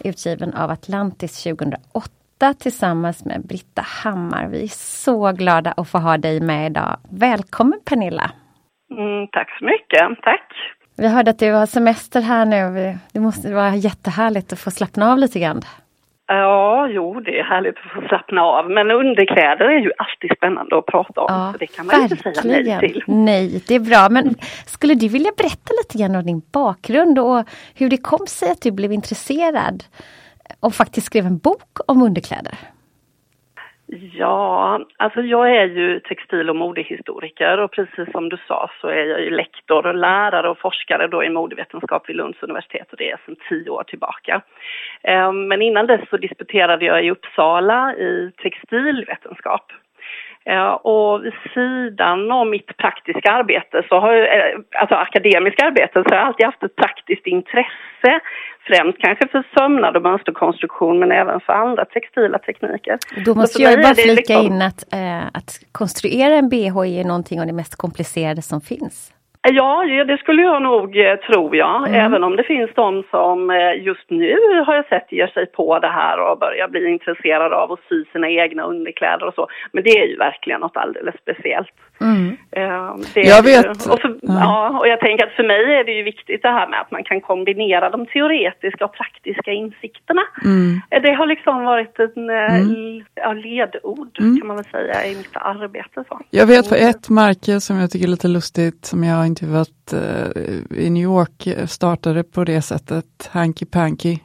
utgiven 0.03 0.53
av 0.53 0.69
Atlantis 0.69 1.43
2008 1.43 2.53
tillsammans 2.59 3.25
med 3.25 3.47
Britta 3.47 3.81
Hammar. 3.81 4.47
Vi 4.47 4.63
är 4.63 4.67
så 5.07 5.31
glada 5.31 5.71
att 5.71 5.89
få 5.89 5.97
ha 5.97 6.17
dig 6.17 6.41
med 6.41 6.71
idag. 6.71 6.97
Välkommen 7.09 7.79
Pernilla! 7.85 8.31
Mm, 8.91 9.27
tack 9.31 9.59
så 9.59 9.65
mycket, 9.65 10.23
tack! 10.23 10.53
Vi 10.97 11.07
hörde 11.07 11.31
att 11.31 11.39
du 11.39 11.51
har 11.51 11.65
semester 11.65 12.21
här 12.21 12.45
nu. 12.45 12.97
Det 13.13 13.19
måste 13.19 13.53
vara 13.53 13.75
jättehärligt 13.75 14.53
att 14.53 14.59
få 14.59 14.71
slappna 14.71 15.11
av 15.11 15.17
lite 15.17 15.39
grann. 15.39 15.61
Ja, 16.27 16.87
jo, 16.87 17.19
det 17.19 17.39
är 17.39 17.43
härligt 17.43 17.75
att 17.77 18.01
få 18.01 18.07
slappna 18.07 18.41
av. 18.41 18.69
Men 18.69 18.91
underkläder 18.91 19.65
är 19.65 19.79
ju 19.79 19.91
alltid 19.97 20.37
spännande 20.37 20.77
att 20.77 20.85
prata 20.85 21.21
om. 21.21 21.27
Ja, 21.29 21.53
det 21.59 21.67
kan 21.67 21.85
man 21.85 22.01
inte 22.01 22.15
säga 22.15 22.41
nej 22.43 22.63
verkligen. 22.63 22.93
till. 22.93 23.03
Nej, 23.07 23.63
det 23.67 23.75
är 23.75 23.79
bra. 23.79 24.09
Men 24.09 24.35
skulle 24.65 24.95
du 24.95 25.07
vilja 25.07 25.31
berätta 25.37 25.73
lite 25.83 25.97
grann 25.97 26.15
om 26.15 26.25
din 26.25 26.41
bakgrund 26.51 27.19
och 27.19 27.43
hur 27.75 27.89
det 27.89 27.97
kom 27.97 28.27
sig 28.27 28.51
att 28.51 28.61
du 28.61 28.71
blev 28.71 28.91
intresserad 28.91 29.83
och 30.59 30.73
faktiskt 30.73 31.07
skrev 31.07 31.25
en 31.25 31.37
bok 31.37 31.77
om 31.87 32.01
underkläder? 32.01 32.53
Ja, 33.93 34.79
alltså 34.97 35.21
jag 35.21 35.55
är 35.55 35.65
ju 35.65 35.99
textil 35.99 36.49
och 36.49 36.55
modehistoriker 36.55 37.57
och 37.57 37.71
precis 37.71 38.11
som 38.11 38.29
du 38.29 38.37
sa 38.47 38.71
så 38.81 38.87
är 38.87 39.05
jag 39.05 39.21
ju 39.21 39.29
lektor 39.29 39.85
och 39.87 39.95
lärare 39.95 40.49
och 40.49 40.57
forskare 40.59 41.07
då 41.07 41.23
i 41.23 41.29
modevetenskap 41.29 42.09
vid 42.09 42.15
Lunds 42.15 42.43
universitet 42.43 42.91
och 42.91 42.97
det 42.97 43.11
är 43.11 43.19
sedan 43.25 43.35
tio 43.49 43.69
år 43.69 43.83
tillbaka. 43.83 44.41
Ehm, 45.03 45.47
men 45.47 45.61
innan 45.61 45.87
dess 45.87 46.09
så 46.09 46.17
disputerade 46.17 46.85
jag 46.85 47.05
i 47.05 47.11
Uppsala 47.11 47.95
i 47.95 48.31
textilvetenskap. 48.37 49.71
Eh, 50.45 50.71
Och 50.71 51.25
vid 51.25 51.33
sidan 51.53 52.31
av 52.31 52.47
mitt 52.47 52.77
praktiska 52.77 53.31
arbete, 53.31 53.83
så 53.89 53.99
har 53.99 54.13
jag, 54.13 54.37
eh, 54.37 54.59
alltså 54.79 54.95
akademiska 54.95 55.65
arbete, 55.65 55.93
så 55.93 56.09
har 56.09 56.15
jag 56.15 56.25
alltid 56.27 56.45
haft 56.45 56.63
ett 56.63 56.75
praktiskt 56.75 57.27
intresse. 57.27 58.19
Främst 58.67 58.97
kanske 58.97 59.27
för 59.27 59.43
sömnad 59.57 59.95
och 59.97 60.01
mönsterkonstruktion 60.01 60.99
men 60.99 61.11
även 61.11 61.39
för 61.39 61.53
andra 61.53 61.85
textila 61.85 62.37
tekniker. 62.39 62.97
Då 63.25 63.35
måste 63.35 63.61
jag 63.61 63.81
bara 63.81 63.95
flika 63.95 64.11
liksom- 64.15 64.45
in 64.45 64.61
att, 64.61 64.93
eh, 64.93 65.27
att 65.33 65.51
konstruera 65.71 66.33
en 66.35 66.49
bh 66.49 66.99
är 66.99 67.03
någonting 67.03 67.39
av 67.41 67.45
det 67.47 67.53
mest 67.53 67.75
komplicerade 67.75 68.41
som 68.41 68.61
finns. 68.61 69.13
Ja, 69.49 69.83
det 70.07 70.17
skulle 70.17 70.41
jag 70.41 70.61
nog 70.61 70.97
eh, 70.97 71.15
tro, 71.15 71.55
ja. 71.55 71.77
Mm. 71.87 71.93
Även 71.93 72.23
om 72.23 72.35
det 72.35 72.43
finns 72.43 72.71
de 72.75 73.03
som 73.11 73.49
eh, 73.49 73.83
just 73.83 74.09
nu 74.09 74.63
har 74.65 74.75
jag 74.75 74.85
sett 74.85 75.11
ger 75.11 75.27
sig 75.27 75.45
på 75.45 75.79
det 75.79 75.87
här 75.87 76.19
och 76.19 76.39
börjar 76.39 76.67
bli 76.67 76.89
intresserade 76.89 77.55
av 77.55 77.71
att 77.71 77.79
sy 77.89 78.05
sina 78.11 78.29
egna 78.29 78.63
underkläder 78.63 79.25
och 79.27 79.33
så. 79.33 79.47
Men 79.71 79.83
det 79.83 79.89
är 79.89 80.07
ju 80.07 80.17
verkligen 80.17 80.61
något 80.61 80.77
alldeles 80.77 81.15
speciellt. 81.21 81.73
Eh, 82.01 82.95
det 83.13 83.21
Jag 83.21 83.37
är 83.37 83.43
det 83.43 83.49
ju. 83.51 83.57
vet. 83.57 83.85
Och 83.87 83.99
för, 84.01 84.09
Ja. 84.21 84.39
ja, 84.39 84.79
och 84.79 84.87
jag 84.87 84.99
tänker 84.99 85.25
att 85.27 85.31
för 85.33 85.43
mig 85.43 85.79
är 85.79 85.83
det 85.83 85.91
ju 85.91 86.03
viktigt 86.03 86.41
det 86.41 86.47
här 86.49 86.67
med 86.69 86.81
att 86.81 86.91
man 86.91 87.03
kan 87.03 87.21
kombinera 87.21 87.89
de 87.89 88.05
teoretiska 88.05 88.85
och 88.85 88.93
praktiska 88.93 89.51
insikterna. 89.51 90.21
Mm. 90.45 90.81
Det 91.03 91.13
har 91.13 91.25
liksom 91.25 91.63
varit 91.63 91.99
en 91.99 92.29
eh, 92.29 92.55
Mm. 92.61 93.03
ja, 93.15 93.33
ledord 93.33 94.19
Mm. 94.19 94.37
kan 94.37 94.47
man 94.47 94.55
väl 94.55 94.65
säga 94.65 95.05
i 95.05 95.15
mitt 95.15 95.35
arbete. 95.35 96.03
Så. 96.09 96.19
Jag 96.29 96.47
vet 96.47 96.67
för 96.67 96.75
ett 96.75 97.09
märke 97.09 97.59
som 97.61 97.77
jag 97.77 97.91
tycker 97.91 98.05
är 98.05 98.09
lite 98.11 98.27
lustigt, 98.27 98.85
som 98.85 99.03
jag 99.03 99.15
har 99.15 99.25
intervjuat 99.25 99.93
eh, 99.93 100.41
i 100.85 100.89
New 100.89 101.03
York, 101.03 101.47
eh, 101.47 101.65
startade 101.65 102.23
på 102.23 102.43
det 102.43 102.61
sättet, 102.61 103.05
Hanky 103.31 103.65
Panky. 103.65 104.17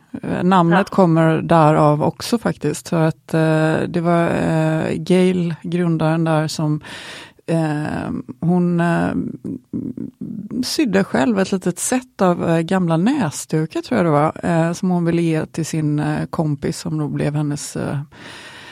Namnet 0.42 0.90
kommer 0.90 1.40
därav 1.42 2.02
också 2.02 2.38
faktiskt, 2.38 2.88
för 2.88 3.02
att 3.08 3.34
eh, 3.34 3.88
det 3.88 4.00
var 4.00 4.24
eh, 4.26 4.94
Gail, 4.94 5.54
grundaren 5.62 6.24
där, 6.24 6.46
som 6.46 6.80
eh, 7.46 8.10
hon 8.40 8.80
eh, 8.80 9.10
sydde 10.64 11.04
själv 11.04 11.38
ett 11.38 11.52
litet 11.52 11.78
set 11.78 12.22
av 12.22 12.48
eh, 12.50 12.60
gamla 12.60 12.96
näsdukar 12.96 13.80
tror 13.82 13.96
jag 13.98 14.06
det 14.06 14.10
var, 14.10 14.32
eh, 14.42 14.72
som 14.72 14.90
hon 14.90 15.04
ville 15.04 15.22
ge 15.22 15.46
till 15.46 15.66
sin 15.66 15.98
eh, 15.98 16.26
kompis 16.26 16.78
som 16.78 16.98
då 16.98 17.08
blev 17.08 17.34
hennes 17.34 17.76
eh, 17.76 17.98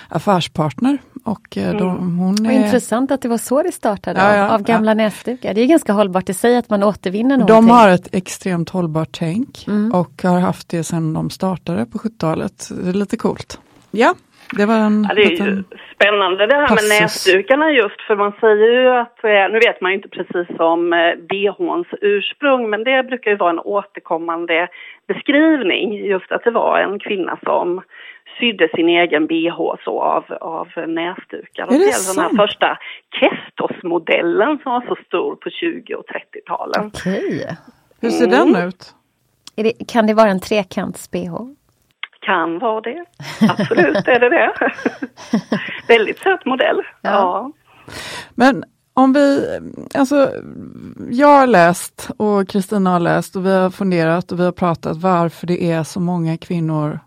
affärspartner. 0.09 0.99
Och, 1.25 1.49
då, 1.55 1.89
Mm. 1.89 2.19
hon 2.19 2.47
är, 2.47 2.65
intressant 2.65 3.11
att 3.11 3.23
det 3.23 3.29
var 3.29 3.39
så 3.39 3.63
det 3.63 3.73
startade, 3.73 4.21
Ja, 4.21 4.37
ja, 4.37 4.49
av 4.55 4.63
gamla 4.63 4.91
ja. 4.91 4.95
näsdukar. 4.95 5.55
Det 5.55 5.61
är 5.61 5.67
ganska 5.67 5.93
hållbart 5.93 6.29
i 6.29 6.35
sig 6.35 6.57
att 6.57 6.71
man 6.71 6.83
återvinner 6.83 7.37
någonting. 7.37 7.55
de 7.69 7.71
har 7.71 7.89
ett 7.89 8.09
extremt 8.13 8.71
hållbart 8.71 9.09
tänk 9.13 9.65
Mm. 9.69 9.93
och 9.95 10.23
har 10.23 10.41
haft 10.41 10.69
det 10.69 10.85
sedan 10.85 11.13
de 11.13 11.31
startade 11.31 11.87
på 11.87 11.99
70-talet. 11.99 12.71
Det 12.83 12.89
är 12.89 12.93
lite 12.93 13.17
coolt. 13.17 13.59
Ja, 13.91 14.15
det 14.53 14.67
var 14.67 14.75
en 14.75 15.07
Ja, 15.09 15.15
det 15.15 15.23
är 15.23 15.31
liten... 15.31 15.47
ju 15.47 15.65
spännande 15.95 16.47
det 16.47 16.55
här 16.55 16.67
passus. 16.67 16.89
med 16.91 17.03
näsdukarna 17.03 17.71
just 17.73 18.01
för 18.01 18.17
man 18.17 18.33
säger 18.41 18.73
ju 18.83 18.89
att, 18.89 19.25
eh, 19.25 19.53
nu 19.53 19.59
vet 19.59 19.81
man 19.81 19.91
ju 19.91 19.97
inte 19.97 20.09
precis 20.09 20.59
om 20.61 20.93
eh, 20.93 21.15
bhns 21.29 21.87
ursprung 22.01 22.71
men 22.71 22.85
det 22.85 23.03
brukar 23.03 23.31
ju 23.31 23.37
vara 23.37 23.51
en 23.51 23.59
återkommande 23.59 24.69
beskrivning 25.09 25.95
just 26.07 26.33
att 26.33 26.45
det 26.45 26.51
var 26.51 26.79
en 26.79 26.99
kvinna 26.99 27.39
som 27.45 27.83
sydde 28.41 28.69
sin 28.75 28.89
egen 28.89 29.27
bh 29.27 29.75
så 29.85 30.01
av, 30.03 30.25
av 30.41 30.69
näsdukar. 30.89 31.65
Och 31.67 31.73
Är 31.73 31.79
det 31.79 31.85
det 31.85 31.91
är 31.91 32.15
den 32.15 32.25
här 32.25 32.47
första 32.47 32.79
Kestos-modellen 33.21 34.59
som 34.63 34.73
var 34.73 34.81
så 34.89 34.97
stor 35.07 35.37
på 35.37 35.51
20 35.51 35.95
och 35.95 36.05
30-talen. 36.07 36.87
Okej. 36.95 37.57
Hur 38.01 38.11
ser 38.11 38.27
Mm. 38.27 38.53
den 38.53 38.69
ut? 38.69 38.95
Är 39.57 39.65
det, 39.65 39.73
kan 39.89 40.07
det 40.07 40.15
vara 40.15 40.29
en 40.29 40.41
trekants-bh? 40.41 41.55
Kan 42.25 42.59
vara 42.59 42.81
det. 42.81 43.05
Absolut 43.49 44.09
är 44.09 44.21
det 44.21 44.29
det. 44.29 44.53
Väldigt 45.89 46.19
söt 46.19 46.45
modell. 46.45 46.83
ja. 47.03 47.53
Men 48.35 48.65
om 48.95 49.13
vi, 49.13 49.47
alltså 49.95 50.31
jag 51.11 51.39
har 51.39 51.47
läst 51.47 52.11
och 52.17 52.49
Kristina 52.49 52.91
har 52.91 53.01
läst 53.01 53.37
och 53.37 53.47
vi 53.47 53.53
har 53.53 53.71
funderat 53.71 54.33
och 54.33 54.41
vi 54.41 54.45
har 54.45 54.53
pratat 54.53 54.97
varför 54.97 55.47
det 55.47 55.71
är 55.71 55.83
så 55.83 56.01
många 56.01 56.37
kvinnor 56.39 57.01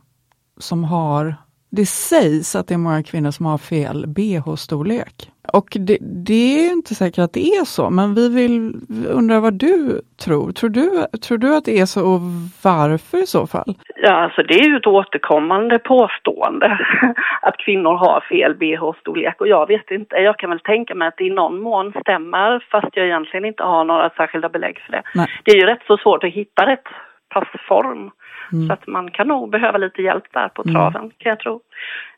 som 0.59 0.83
har, 0.83 1.35
det 1.77 1.85
sägs 1.85 2.55
att 2.55 2.67
det 2.67 2.73
är 2.73 2.77
många 2.87 3.03
kvinnor 3.03 3.31
som 3.31 3.45
har 3.45 3.57
fel 3.57 4.05
bh-storlek. 4.07 5.15
Och 5.53 5.67
det, 5.87 5.97
det 6.01 6.43
är 6.59 6.71
inte 6.71 6.95
säkert 6.95 7.19
att 7.19 7.33
det 7.33 7.47
är 7.59 7.65
så, 7.65 7.89
men 7.89 8.15
vi 8.15 8.29
vill 8.29 8.73
undra 9.19 9.39
vad 9.39 9.53
du 9.53 10.01
tror. 10.25 10.51
Tror 10.51 10.69
du, 10.69 10.89
tror 11.25 11.37
du 11.37 11.55
att 11.55 11.65
det 11.65 11.79
är 11.79 11.85
så 11.85 12.01
och 12.11 12.21
varför 12.63 13.17
i 13.17 13.25
så 13.25 13.47
fall? 13.47 13.75
Ja, 13.95 14.11
alltså 14.11 14.43
det 14.43 14.53
är 14.53 14.67
ju 14.69 14.77
ett 14.77 14.87
återkommande 14.87 15.79
påstående 15.79 16.79
att 17.41 17.57
kvinnor 17.57 17.95
har 17.95 18.21
fel 18.29 18.53
bh-storlek 18.55 19.35
och 19.39 19.47
jag 19.47 19.67
vet 19.67 19.91
inte, 19.91 20.15
jag 20.15 20.39
kan 20.39 20.49
väl 20.49 20.59
tänka 20.59 20.95
mig 20.95 21.07
att 21.07 21.17
det 21.17 21.23
i 21.23 21.29
någon 21.29 21.61
mån 21.61 21.93
stämmer 22.01 22.65
fast 22.71 22.91
jag 22.93 23.05
egentligen 23.05 23.45
inte 23.45 23.63
har 23.63 23.83
några 23.83 24.09
särskilda 24.09 24.49
belägg 24.49 24.79
för 24.85 24.91
det. 24.91 25.03
Nej. 25.15 25.27
Det 25.43 25.51
är 25.51 25.55
ju 25.55 25.65
rätt 25.65 25.83
så 25.87 25.97
svårt 25.97 26.23
att 26.23 26.33
hitta 26.33 26.65
rätt 26.65 26.87
passform 27.29 28.11
Mm. 28.53 28.67
så 28.67 28.73
att 28.73 28.87
man 28.87 29.11
kan 29.11 29.27
nog 29.27 29.49
behöva 29.51 29.77
lite 29.77 30.01
hjälp 30.01 30.23
där 30.33 30.49
på 30.49 30.61
Mm. 30.61 30.73
traven 30.73 31.11
kan 31.17 31.29
jag 31.29 31.39
tro. 31.39 31.61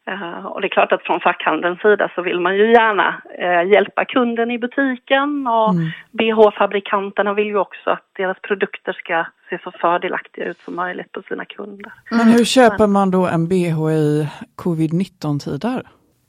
Eh, 0.08 0.46
och 0.46 0.62
det 0.62 0.68
är 0.68 0.70
klart 0.70 0.92
att 0.92 1.04
från 1.04 1.20
fackhandelns 1.20 1.80
sida 1.82 2.12
så 2.16 2.22
vill 2.22 2.40
man 2.40 2.58
ju 2.58 2.72
gärna 2.72 3.22
eh, 3.40 3.72
hjälpa 3.72 4.06
kunden 4.06 4.52
i 4.52 4.58
butiken 4.60 5.48
och 5.48 5.70
Mm. 5.74 5.90
bh-fabrikanterna 6.12 7.34
vill 7.34 7.48
ju 7.48 7.58
också 7.58 7.90
att 7.90 8.06
deras 8.18 8.38
produkter 8.42 8.94
ska 8.94 9.26
se 9.50 9.60
så 9.64 9.72
fördelaktiga 9.72 10.46
ut 10.46 10.58
som 10.66 10.76
möjligt 10.76 11.12
på 11.12 11.22
sina 11.22 11.46
kunder. 11.46 11.92
Men 12.12 12.28
hur 12.28 12.46
köper 12.46 12.88
man 12.88 13.12
då 13.12 13.28
en 13.28 13.48
bh 13.48 13.92
i 13.92 14.28
covid-19-tider? 14.56 15.82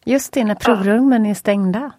Just 0.05 0.35
det, 0.35 0.45
när 0.45 0.55
provrummen 0.55 1.27
är 1.27 1.35
stängda. 1.35 1.93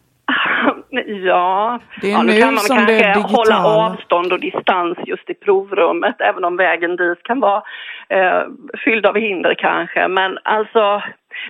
Ja, 0.92 1.80
Det 2.02 2.08
är 2.08 2.12
ja, 2.12 2.22
nu 2.24 2.34
nu 2.34 2.40
kan 2.42 2.54
man 2.54 2.58
som 2.64 2.78
kanske 2.78 3.20
hålla 3.20 3.66
avstånd 3.66 4.34
och 4.34 4.40
distans 4.40 4.98
just 5.06 5.30
i 5.30 5.34
provrummet, 5.34 6.16
även 6.20 6.44
om 6.46 6.58
vägen 6.58 6.96
dit 6.96 7.24
kan 7.24 7.40
vara 7.40 7.64
eh, 8.10 8.42
fylld 8.86 9.06
av 9.06 9.16
hinder 9.18 9.56
kanske. 9.58 10.08
Men 10.08 10.38
alltså, 10.44 11.02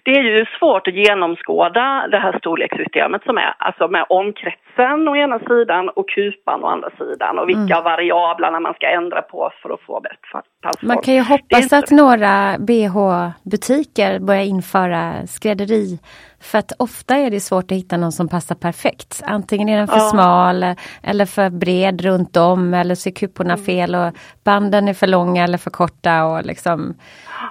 det 0.04 0.12
är 0.12 0.24
ju 0.24 0.46
svårt 0.60 0.88
att 0.88 0.94
genomskåda 0.94 2.08
det 2.12 2.18
här 2.18 2.38
storlekssystemet 2.38 3.24
som 3.24 3.38
är, 3.38 3.54
alltså 3.58 3.88
med 3.88 4.06
omkretsen 4.10 5.08
å 5.08 5.16
ena 5.16 5.40
sidan 5.40 5.90
och 5.90 6.10
kupan 6.10 6.64
å 6.64 6.68
andra 6.68 6.90
sidan 7.00 7.40
och 7.40 7.50
vilka 7.50 7.74
Mm. 7.78 7.84
variablerna 7.84 8.60
man 8.60 8.74
ska 8.74 8.88
ändra 8.88 9.22
på 9.22 9.52
för 9.62 9.70
att 9.74 9.82
få 9.82 10.00
bättre 10.00 10.42
passform. 10.62 10.88
Man 10.88 10.98
kan 10.98 11.14
ju 11.14 11.22
hoppas 11.22 11.64
inte- 11.64 11.78
att 11.78 11.92
några 11.92 12.58
bh-butiker 12.60 14.20
börjar 14.20 14.44
införa 14.44 15.28
skrädderi. 15.28 16.00
För 16.42 16.58
att 16.58 16.72
ofta 16.80 17.16
är 17.16 17.30
det 17.32 17.40
svårt 17.40 17.72
att 17.72 17.78
hitta 17.78 17.98
någon 17.98 18.12
som 18.12 18.28
passar 18.28 18.56
perfekt. 18.56 19.22
Antingen 19.26 19.70
är 19.70 19.78
den 19.78 19.88
för 19.88 19.98
Ja. 19.98 20.10
smal 20.10 20.66
eller 21.04 21.26
för 21.26 21.50
bred 21.50 22.02
runt 22.02 22.38
om 22.38 22.74
eller 22.74 22.96
så 22.96 23.10
är 23.10 23.14
kuporna 23.14 23.54
Mm. 23.54 23.66
fel 23.66 23.96
och 23.96 24.14
banden 24.44 24.88
är 24.88 24.94
för 24.94 25.08
långa 25.08 25.44
eller 25.44 25.58
för 25.58 25.70
korta. 25.72 26.26
Och 26.26 26.46
liksom, 26.46 26.94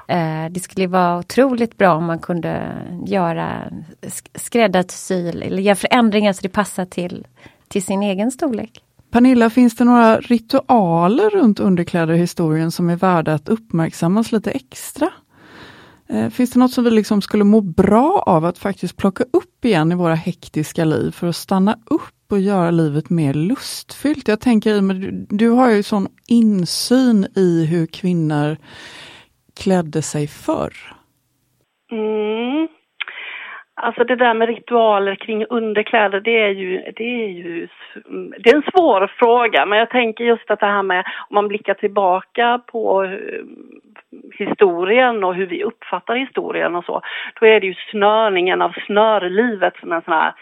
eh, 0.08 0.46
det 0.50 0.60
skulle 0.60 0.86
vara 0.86 1.18
otroligt 1.18 1.76
bra 1.78 1.94
om 1.94 2.04
man 2.04 2.18
kunde 2.18 2.62
göra 3.06 3.64
sk- 4.02 4.28
skräddarsy 4.38 5.28
eller 5.28 5.62
göra 5.62 5.76
förändringar 5.76 6.32
så 6.32 6.40
det 6.42 6.48
passar 6.48 6.84
till, 6.84 7.26
till 7.68 7.82
sin 7.82 8.02
egen 8.02 8.30
storlek. 8.30 8.80
Pernilla, 9.12 9.50
finns 9.50 9.76
det 9.76 9.84
några 9.84 10.16
ritualer 10.20 11.30
runt 11.30 11.60
underkläder 11.60 12.14
i 12.14 12.18
historien 12.18 12.70
som 12.70 12.90
är 12.90 12.96
värda 12.96 13.34
att 13.34 13.48
uppmärksammas 13.48 14.32
lite 14.32 14.50
extra? 14.50 15.08
Eh, 16.12 16.30
finns 16.30 16.52
det 16.52 16.60
något 16.60 16.70
som 16.70 16.84
vi 16.84 16.90
liksom 16.90 17.20
skulle 17.22 17.44
må 17.44 17.60
bra 17.60 18.22
av 18.26 18.44
att 18.44 18.58
faktiskt 18.58 18.96
plocka 18.98 19.24
upp 19.24 19.64
igen 19.64 19.92
i 19.92 19.94
våra 19.94 20.14
hektiska 20.14 20.84
liv 20.84 21.10
för 21.10 21.26
att 21.26 21.36
stanna 21.36 21.72
upp 21.90 22.32
och 22.32 22.40
göra 22.40 22.70
livet 22.70 23.10
mer 23.10 23.34
lustfyllt? 23.34 24.28
Jag 24.28 24.40
tänker, 24.40 24.74
i 24.74 24.78
och 24.78 24.84
med- 24.84 24.96
du, 24.96 25.26
du 25.36 25.48
har 25.50 25.70
ju 25.70 25.82
sån 25.82 26.06
insyn 26.28 27.26
i 27.36 27.66
hur 27.66 27.86
kvinnor 27.86 28.56
klädde 29.62 30.02
sig 30.02 30.26
förr. 30.26 30.72
Mm. 31.92 32.68
Alltså 33.82 34.04
det 34.04 34.16
där 34.16 34.34
med 34.34 34.48
ritualer 34.48 35.14
kring 35.14 35.44
underkläder, 35.44 36.20
det 36.20 36.38
är 36.40 36.48
ju, 36.48 36.70
det 36.96 37.04
är 37.04 37.28
ju 37.28 37.68
mm, 38.06 38.34
det 38.38 38.50
är 38.50 38.56
en 38.56 38.70
svår 38.74 39.12
fråga. 39.18 39.66
Men 39.66 39.78
jag 39.78 39.90
tänker 39.90 40.24
just 40.24 40.50
att 40.50 40.60
det 40.60 40.66
här 40.66 40.82
med 40.82 41.04
om 41.28 41.34
man 41.34 41.48
blickar 41.48 41.74
tillbaka 41.74 42.60
på 42.72 43.04
eh, 43.04 43.44
historien 44.44 45.24
och 45.24 45.34
hur 45.34 45.46
vi 45.46 45.64
uppfattar 45.64 46.14
historien 46.14 46.76
och 46.76 46.84
så. 46.84 47.00
Då 47.40 47.46
är 47.46 47.60
det 47.60 47.66
ju 47.66 47.74
snörningen 47.90 48.62
av 48.62 48.72
snörlivet 48.86 49.76
som 49.80 49.92
en 49.92 50.02
sån 50.02 50.14
här 50.14 50.32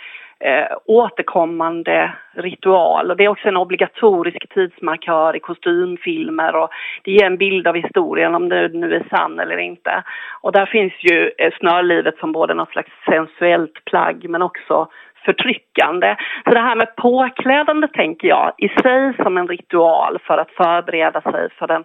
eh, 0.41 0.77
återkommande 0.85 2.13
ritual 2.35 3.11
och 3.11 3.17
det 3.17 3.25
är 3.25 3.29
också 3.29 3.49
en 3.49 3.57
obligatorisk 3.57 4.49
tidsmarkör 4.55 5.37
i 5.37 5.41
kostymfilmer 5.41 6.57
och 6.57 6.71
det 7.03 7.11
ger 7.11 7.25
en 7.25 7.37
bild 7.37 7.67
av 7.67 7.75
historien 7.75 8.35
om 8.35 8.49
det 8.49 8.69
nu 8.69 8.95
är 8.95 9.17
sann 9.17 9.41
eller 9.41 9.59
inte. 9.59 10.03
Och 10.41 10.53
där 10.53 10.67
finns 10.67 10.93
ju 11.01 11.31
eh, 11.39 11.53
snörlivet 11.59 12.19
som 12.19 12.33
både 12.33 12.55
något 12.55 12.71
slags 12.71 12.91
sensuellt 13.07 13.85
plagg 13.85 14.29
men 14.29 14.43
också 14.43 14.89
förtryckande. 15.25 16.17
Så 16.45 16.51
det 16.51 16.61
här 16.61 16.77
med 16.77 16.97
påklädande 16.97 17.89
tänker 17.89 18.29
jag 18.29 18.53
i 18.59 18.69
sig 18.69 19.15
som 19.23 19.37
en 19.37 19.49
ritual 19.49 20.19
för 20.25 20.39
att 20.39 20.51
förbereda 20.51 21.21
sig 21.21 21.49
för 21.59 21.67
den 21.67 21.85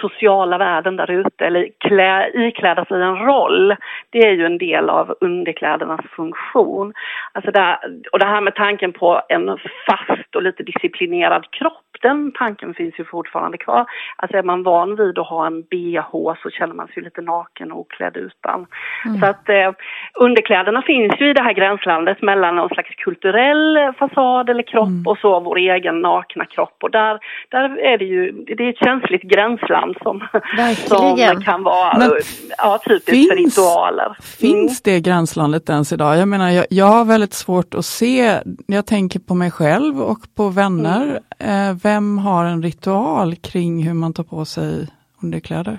sociala 0.00 0.58
världen 0.58 0.96
där 0.96 1.10
ute 1.10 1.46
eller 1.46 1.68
klä, 1.78 2.30
ikläda 2.34 2.84
sig 2.84 3.02
en 3.02 3.16
roll. 3.16 3.76
Det 4.10 4.18
är 4.18 4.32
ju 4.32 4.46
en 4.46 4.58
del 4.58 4.90
av 4.90 5.14
underklädernas 5.20 6.00
funktion. 6.16 6.92
Alltså 7.32 7.50
där, 7.50 7.78
och 8.12 8.18
det 8.18 8.26
här 8.26 8.40
med 8.40 8.54
tanken 8.54 8.92
på 8.92 9.22
en 9.28 9.58
fast 9.86 10.36
och 10.36 10.42
lite 10.42 10.62
disciplinerad 10.62 11.50
kropp, 11.50 11.82
den 12.02 12.32
tanken 12.32 12.74
finns 12.74 12.98
ju 12.98 13.04
fortfarande 13.04 13.58
kvar. 13.58 13.86
Alltså 14.16 14.36
är 14.38 14.42
man 14.42 14.62
van 14.62 14.96
vid 14.96 15.18
att 15.18 15.26
ha 15.26 15.46
en 15.46 15.62
bh 15.62 16.34
så 16.42 16.50
känner 16.50 16.74
man 16.74 16.88
sig 16.88 17.02
lite 17.02 17.20
naken 17.20 17.72
och 17.72 17.78
oklädd 17.78 18.16
utan. 18.16 18.66
Mm. 19.04 19.20
Så 19.20 19.26
att 19.26 19.48
eh, 19.48 19.72
underkläderna 20.14 20.82
finns 20.82 21.20
ju 21.20 21.30
i 21.30 21.32
det 21.32 21.42
här 21.42 21.52
gränslandet 21.52 22.22
mellan 22.22 22.56
någon 22.56 22.68
slags 22.68 22.94
kulturell 22.94 23.92
fasad 23.98 24.50
eller 24.50 24.62
kropp 24.62 25.06
och 25.06 25.18
så 25.18 25.40
vår 25.40 25.58
egen 25.58 26.00
nakna 26.00 26.44
kropp. 26.44 26.76
Och 26.80 26.90
där, 26.90 27.18
där 27.48 27.78
är 27.78 27.98
det 27.98 28.04
ju, 28.04 28.32
det 28.32 28.64
är 28.64 28.70
ett 28.70 28.84
känsligt 28.84 29.22
gränsland 29.22 29.85
som, 30.02 30.18
Verkligen. 30.56 31.34
som 31.34 31.42
kan 31.42 31.62
vara 31.62 31.98
Men 31.98 32.10
ja, 32.58 32.78
typiskt 32.86 33.04
för 33.30 33.36
finns- 33.36 33.56
ritualer. 33.58 34.16
Finns 34.40 34.82
det 34.82 35.00
gränslandet 35.00 35.68
ens 35.70 35.92
idag? 35.92 36.18
Jag 36.18 36.28
menar, 36.28 36.50
jag, 36.50 36.66
jag 36.70 36.86
har 36.86 37.04
väldigt 37.04 37.32
svårt 37.34 37.74
att 37.74 37.84
se, 37.84 38.38
jag 38.66 38.86
tänker 38.86 39.20
på 39.20 39.34
mig 39.34 39.50
själv 39.50 40.00
och 40.02 40.18
på 40.36 40.48
vänner, 40.48 41.20
eh, 41.38 41.76
vem 41.82 42.18
har 42.18 42.44
en 42.44 42.62
ritual 42.62 43.34
kring 43.36 43.82
hur 43.86 43.94
man 43.94 44.12
tar 44.12 44.24
på 44.24 44.44
sig 44.44 44.88
underkläder? 45.22 45.78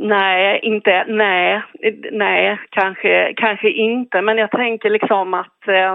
Nej, 0.00 0.60
inte, 0.62 1.04
nej, 1.08 1.62
nej, 2.12 2.58
kanske, 2.70 3.32
kanske 3.36 3.70
inte. 3.70 4.22
Men 4.22 4.36
jag 4.38 4.50
tänker 4.50 4.90
liksom 4.90 5.34
att, 5.34 5.68
eh, 5.68 5.92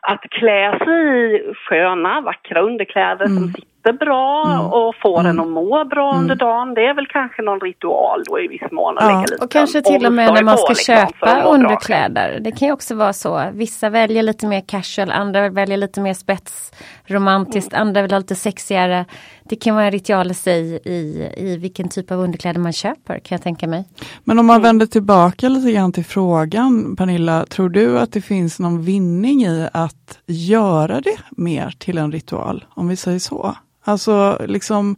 att 0.00 0.20
klä 0.30 0.78
sig 0.84 1.34
i 1.34 1.54
sköna, 1.54 2.20
vackra 2.20 2.60
underkläder 2.60 3.26
som 3.26 3.46
sitter 3.48 3.77
äter 3.88 3.98
bra 4.06 4.44
Mm. 4.46 4.66
och 4.66 4.94
får 5.02 5.20
Mm. 5.20 5.30
en 5.30 5.40
att 5.40 5.48
må 5.48 5.84
bra 5.84 6.14
under 6.16 6.34
dagen. 6.34 6.74
Det 6.74 6.80
är 6.80 6.94
väl 6.94 7.06
kanske 7.06 7.42
någon 7.42 7.60
ritual 7.60 8.22
då 8.26 8.40
i 8.40 8.48
viss 8.48 8.70
mån. 8.72 8.94
Ja, 9.00 9.24
och 9.40 9.50
kanske 9.50 9.82
till 9.82 10.06
och 10.06 10.12
med 10.12 10.34
när 10.34 10.42
man 10.42 10.58
ska 10.58 10.68
liksom, 10.68 10.94
köpa 10.94 11.42
underkläder. 11.42 12.38
Det 12.40 12.52
kan 12.52 12.68
ju 12.68 12.72
också 12.74 12.94
vara 12.94 13.12
så. 13.12 13.42
Vissa 13.52 13.90
väljer 13.90 14.22
lite 14.22 14.46
mer 14.46 14.60
casual, 14.66 15.10
andra 15.10 15.48
väljer 15.48 15.76
lite 15.76 16.00
mer 16.00 16.14
spetsromantiskt, 16.14 17.72
Mm. 17.72 17.88
andra 17.88 18.02
vill 18.02 18.10
ha 18.12 18.18
lite 18.18 18.34
sexigare. 18.34 19.04
Det 19.44 19.56
kan 19.56 19.74
vara 19.74 19.84
en 19.84 19.90
ritual 19.92 20.30
i 20.30 20.34
sig 20.34 20.80
i, 20.84 21.28
i 21.36 21.56
vilken 21.56 21.88
typ 21.88 22.10
av 22.10 22.18
underkläder 22.18 22.60
man 22.60 22.72
köper 22.72 23.18
kan 23.18 23.36
jag 23.36 23.42
tänka 23.42 23.66
mig. 23.66 23.84
Men 24.24 24.38
om 24.38 24.46
man 24.46 24.62
vänder 24.62 24.86
tillbaka 24.86 25.48
lite 25.48 25.72
grann 25.72 25.92
till 25.92 26.04
frågan, 26.04 26.96
Pernilla, 26.96 27.46
tror 27.46 27.68
du 27.68 27.98
att 27.98 28.12
det 28.12 28.20
finns 28.20 28.58
någon 28.60 28.82
vinning 28.82 29.42
i 29.44 29.68
att 29.72 30.18
göra 30.26 31.00
det 31.00 31.16
mer 31.30 31.74
till 31.78 31.98
en 31.98 32.12
ritual, 32.12 32.64
om 32.74 32.88
vi 32.88 32.96
säger 32.96 33.18
så? 33.18 33.54
Alltså, 33.88 34.44
liksom, 34.46 34.96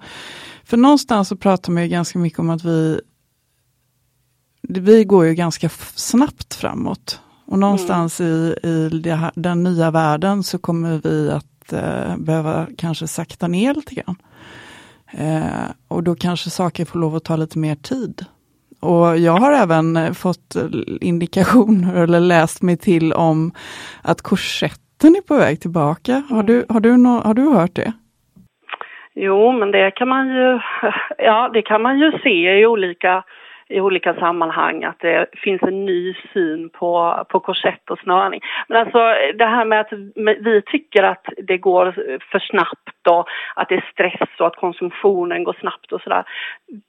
för 0.65 0.77
någonstans 0.77 1.29
så 1.29 1.37
pratar 1.37 1.73
man 1.73 1.83
ju 1.83 1.89
ganska 1.89 2.19
mycket 2.19 2.39
om 2.39 2.51
att 2.51 2.65
vi 2.65 3.01
vi 4.69 5.05
går 5.05 5.27
ju 5.27 5.35
ganska 5.35 5.69
snabbt 5.95 6.55
framåt. 6.55 7.21
Och 7.47 7.59
någonstans 7.59 8.21
i, 8.21 8.55
i 8.63 8.89
det 9.03 9.15
här, 9.15 9.33
den 9.35 9.63
nya 9.63 9.91
världen 9.91 10.43
så 10.43 10.59
kommer 10.59 11.01
vi 11.05 11.31
att 11.31 11.73
eh, 11.73 12.17
behöva 12.17 12.67
kanske 12.79 13.09
sakta 13.09 13.49
ner 13.49 13.75
lite 13.75 13.95
grann. 13.95 14.17
Eh, 15.13 15.71
och 15.89 16.03
då 16.03 16.15
kanske 16.15 16.51
saker 16.51 16.85
får 16.85 16.99
lov 16.99 17.17
att 17.17 17.25
ta 17.25 17.37
lite 17.37 17.59
mer 17.59 17.75
tid. 17.75 18.25
Och 18.81 19.19
jag 19.19 19.37
har 19.41 19.53
även 19.53 19.97
eh, 19.97 20.13
fått 20.13 20.57
eh, 20.57 20.65
indikationer 21.01 21.95
eller 22.03 22.21
läst 22.21 22.63
mig 22.63 22.77
till 22.77 23.13
om 23.13 23.53
att 24.03 24.23
korsetten 24.23 25.17
är 25.17 25.21
på 25.21 25.35
väg 25.35 25.61
tillbaka. 25.61 26.23
Har 26.31 26.43
du, 26.43 26.67
har 26.69 26.81
du, 26.81 26.97
nå- 26.97 27.23
har 27.23 27.35
du 27.35 27.43
hört 27.43 27.75
det? 27.77 27.93
Jo, 29.15 29.53
men 29.53 29.71
det 29.71 29.91
kan 29.91 30.09
man 30.09 30.29
ju, 30.29 30.61
ja, 31.19 31.51
det 31.53 31.63
kan 31.63 31.83
man 31.83 31.99
ju 31.99 32.13
se 32.19 32.59
i 32.59 32.67
olika, 32.67 33.23
i 33.69 33.81
olika 33.81 34.15
sammanhang 34.15 34.85
att 34.85 35.01
det 35.01 35.27
finns 35.33 35.63
en 35.63 35.87
ny 35.87 36.15
syn 36.33 36.71
på, 36.71 37.25
på 37.29 37.41
korsett 37.41 37.91
och 37.91 37.99
snörning. 37.99 38.41
Men 38.69 38.79
alltså 38.79 38.99
det 39.35 39.47
här 39.47 39.65
med 39.65 39.81
att 39.81 39.93
vi 40.41 40.63
tycker 40.67 41.03
att 41.03 41.27
det 41.37 41.59
går 41.59 41.93
för 42.31 42.39
snabbt 42.39 43.07
och 43.09 43.29
att 43.55 43.69
det 43.69 43.75
är 43.75 43.91
stress 43.93 44.41
och 44.41 44.47
att 44.47 44.57
konsumtionen 44.57 45.45
går 45.45 45.57
snabbt 45.61 45.93
och 45.93 46.01
sådär. 46.01 46.25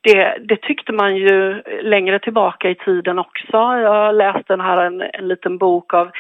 Det, 0.04 0.38
det 0.40 0.62
tyckte 0.62 0.94
man 0.94 1.16
ju 1.16 1.62
längre 1.82 2.20
tillbaka 2.20 2.70
i 2.70 2.76
tiden 2.76 3.20
också. 3.20 3.58
Jag 3.58 4.16
läste 4.16 4.44
den 4.48 4.62
här 4.62 4.86
en, 4.86 5.02
en 5.02 5.28
liten 5.28 5.58
bok 5.58 5.94
av 5.94 6.12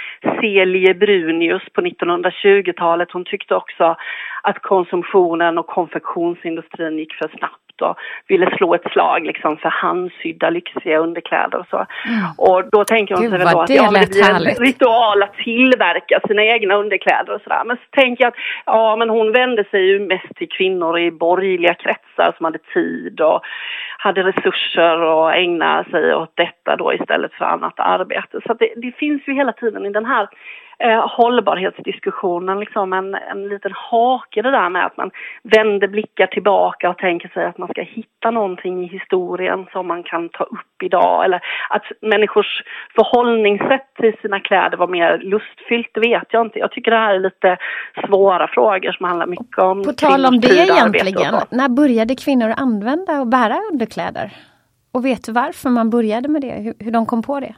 Celie 0.41 0.93
Brunius 0.93 1.63
på 1.73 1.81
1920-talet. 1.81 3.11
Hon 3.11 3.25
tyckte 3.25 3.55
också 3.55 3.95
att 4.41 4.61
konsumtionen 4.61 5.57
och 5.57 5.67
konfektionsindustrin 5.67 6.97
gick 6.97 7.13
för 7.13 7.27
snabbt 7.37 7.71
och 7.81 7.95
ville 8.27 8.57
slå 8.57 8.75
ett 8.75 8.91
slag 8.91 9.25
liksom 9.25 9.57
för 9.57 9.69
handsydda 9.69 10.49
lyxiga 10.49 10.97
underkläder 10.97 11.57
och 11.59 11.67
så. 11.69 11.85
Och 12.37 12.63
då 12.71 12.83
tänker 12.83 13.15
hon 13.15 13.23
Gud, 13.23 13.31
sig 13.31 13.39
väl 13.39 13.53
då 13.53 13.59
att 13.61 13.69
ja, 13.69 13.91
det 13.91 14.09
blir 14.09 14.29
en 14.29 14.65
ritual 14.65 15.23
att 15.23 15.33
tillverka 15.33 16.19
sina 16.27 16.43
egna 16.43 16.75
underkläder 16.75 17.35
och 17.35 17.41
sådär. 17.41 17.63
Men 17.65 17.77
så 17.77 17.83
tänker 17.91 18.23
jag 18.23 18.29
att 18.29 18.39
ja, 18.65 18.95
men 18.95 19.09
hon 19.09 19.31
vände 19.31 19.63
sig 19.63 19.81
ju 19.81 19.99
mest 19.99 20.35
till 20.35 20.49
kvinnor 20.49 20.99
i 20.99 21.11
borgerliga 21.11 21.73
kretsar 21.73 22.33
som 22.37 22.43
hade 22.43 22.59
tid 22.73 23.21
och 23.21 23.41
hade 23.97 24.23
resurser 24.23 25.27
att 25.27 25.35
ägna 25.35 25.83
sig 25.83 26.15
åt 26.15 26.33
detta 26.35 26.75
då 26.75 26.93
istället 26.93 27.33
för 27.33 27.45
annat 27.45 27.79
arbete. 27.79 28.39
Så 28.47 28.53
det, 28.53 28.73
det 28.75 28.91
finns 28.91 29.21
ju 29.27 29.33
hela 29.33 29.51
tiden 29.51 29.85
i 29.85 29.89
den 29.89 30.05
här 30.05 30.27
eh, 30.83 31.07
hållbarhetsdiskussionen 31.09 32.59
liksom 32.59 32.93
en, 32.93 33.15
en 33.15 33.47
liten 33.47 33.71
hake 33.75 34.41
det 34.41 34.51
där 34.51 34.69
med 34.69 34.85
att 34.85 34.97
man 34.97 35.11
vänder 35.43 35.87
blickar 35.87 36.27
tillbaka 36.27 36.89
och 36.89 36.97
tänker 36.97 37.29
sig 37.29 37.45
att 37.45 37.57
man 37.57 37.69
ska 37.69 37.81
hitta 37.81 38.31
någonting 38.31 38.83
i 38.83 38.87
historien 38.87 39.65
som 39.71 39.87
man 39.87 40.03
kan 40.03 40.29
ta 40.29 40.43
upp 40.43 40.83
idag 40.83 41.25
eller 41.25 41.41
att 41.69 41.83
människors 42.01 42.63
förhållningssätt 42.95 43.95
till 43.99 44.13
sina 44.21 44.39
kläder 44.39 44.77
var 44.77 44.87
mer 44.87 45.17
lustfyllt, 45.17 45.89
det 45.93 45.99
vet 45.99 46.27
jag 46.29 46.45
inte. 46.45 46.59
Jag 46.59 46.71
tycker 46.71 46.91
det 46.91 46.97
här 46.97 47.15
är 47.15 47.19
lite 47.19 47.57
svåra 48.07 48.47
frågor 48.47 48.91
som 48.91 49.05
handlar 49.05 49.27
mycket 49.27 49.57
om 49.59 49.83
På 49.83 49.93
tal 49.93 50.25
om 50.25 50.39
det 50.39 50.47
egentligen, 50.47 51.35
när 51.49 51.69
började 51.69 52.15
kvinnor 52.15 52.53
använda 52.57 53.19
och 53.19 53.27
bära 53.27 53.57
underkläder? 53.71 54.31
Och 54.93 55.05
vet 55.05 55.23
du 55.23 55.31
varför 55.31 55.69
man 55.69 55.89
började 55.89 56.29
med 56.29 56.41
det? 56.41 56.51
Hur, 56.51 56.73
hur 56.79 56.91
de 56.91 57.05
kom 57.05 57.23
på 57.23 57.39
det? 57.39 57.55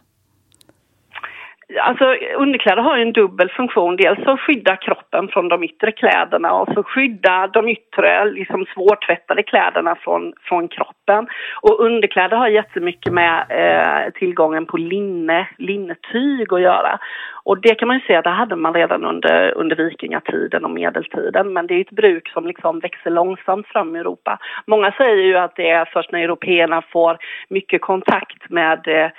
Alltså 1.81 2.05
underkläder 2.37 2.81
har 2.81 2.97
ju 2.97 3.01
en 3.01 3.13
dubbel 3.13 3.49
funktion. 3.49 3.95
Dels 3.95 4.19
att 4.27 4.39
skydda 4.39 4.75
kroppen 4.75 5.27
från 5.27 5.47
de 5.49 5.63
yttre 5.63 5.91
kläderna 5.91 6.53
och 6.53 6.73
så 6.73 6.83
skydda 6.83 7.47
de 7.47 7.69
yttre, 7.69 8.25
liksom 8.25 8.65
svårtvättade 8.73 9.43
kläderna 9.43 9.95
från, 9.95 10.33
från 10.41 10.67
kroppen. 10.67 11.27
Och 11.61 11.79
underkläder 11.79 12.37
har 12.37 12.47
jättemycket 12.47 13.13
med 13.13 13.45
eh, 13.49 14.11
tillgången 14.13 14.65
på 14.65 14.77
linne, 14.77 15.47
linnetyg 15.57 16.53
att 16.53 16.61
göra. 16.61 16.99
Och 17.45 17.61
det 17.61 17.75
kan 17.75 17.87
man 17.87 18.01
ju 18.09 18.15
att 18.15 18.23
det 18.23 18.29
hade 18.29 18.55
man 18.55 18.73
redan 18.73 19.05
under, 19.05 19.57
under 19.57 19.75
vikingatiden 19.75 20.65
och 20.65 20.71
medeltiden. 20.71 21.53
Men 21.53 21.67
det 21.67 21.73
är 21.73 21.81
ett 21.81 21.89
bruk 21.89 22.29
som 22.29 22.47
liksom 22.47 22.79
växer 22.79 23.09
långsamt 23.09 23.67
fram 23.67 23.95
i 23.95 23.99
Europa. 23.99 24.39
Många 24.65 24.91
säger 24.91 25.23
ju 25.23 25.37
att 25.37 25.55
det 25.55 25.69
är 25.69 25.85
först 25.93 26.11
när 26.11 26.19
européerna 26.19 26.81
får 26.81 27.17
mycket 27.49 27.81
kontakt 27.81 28.49
med 28.49 28.87
eh, 28.87 29.11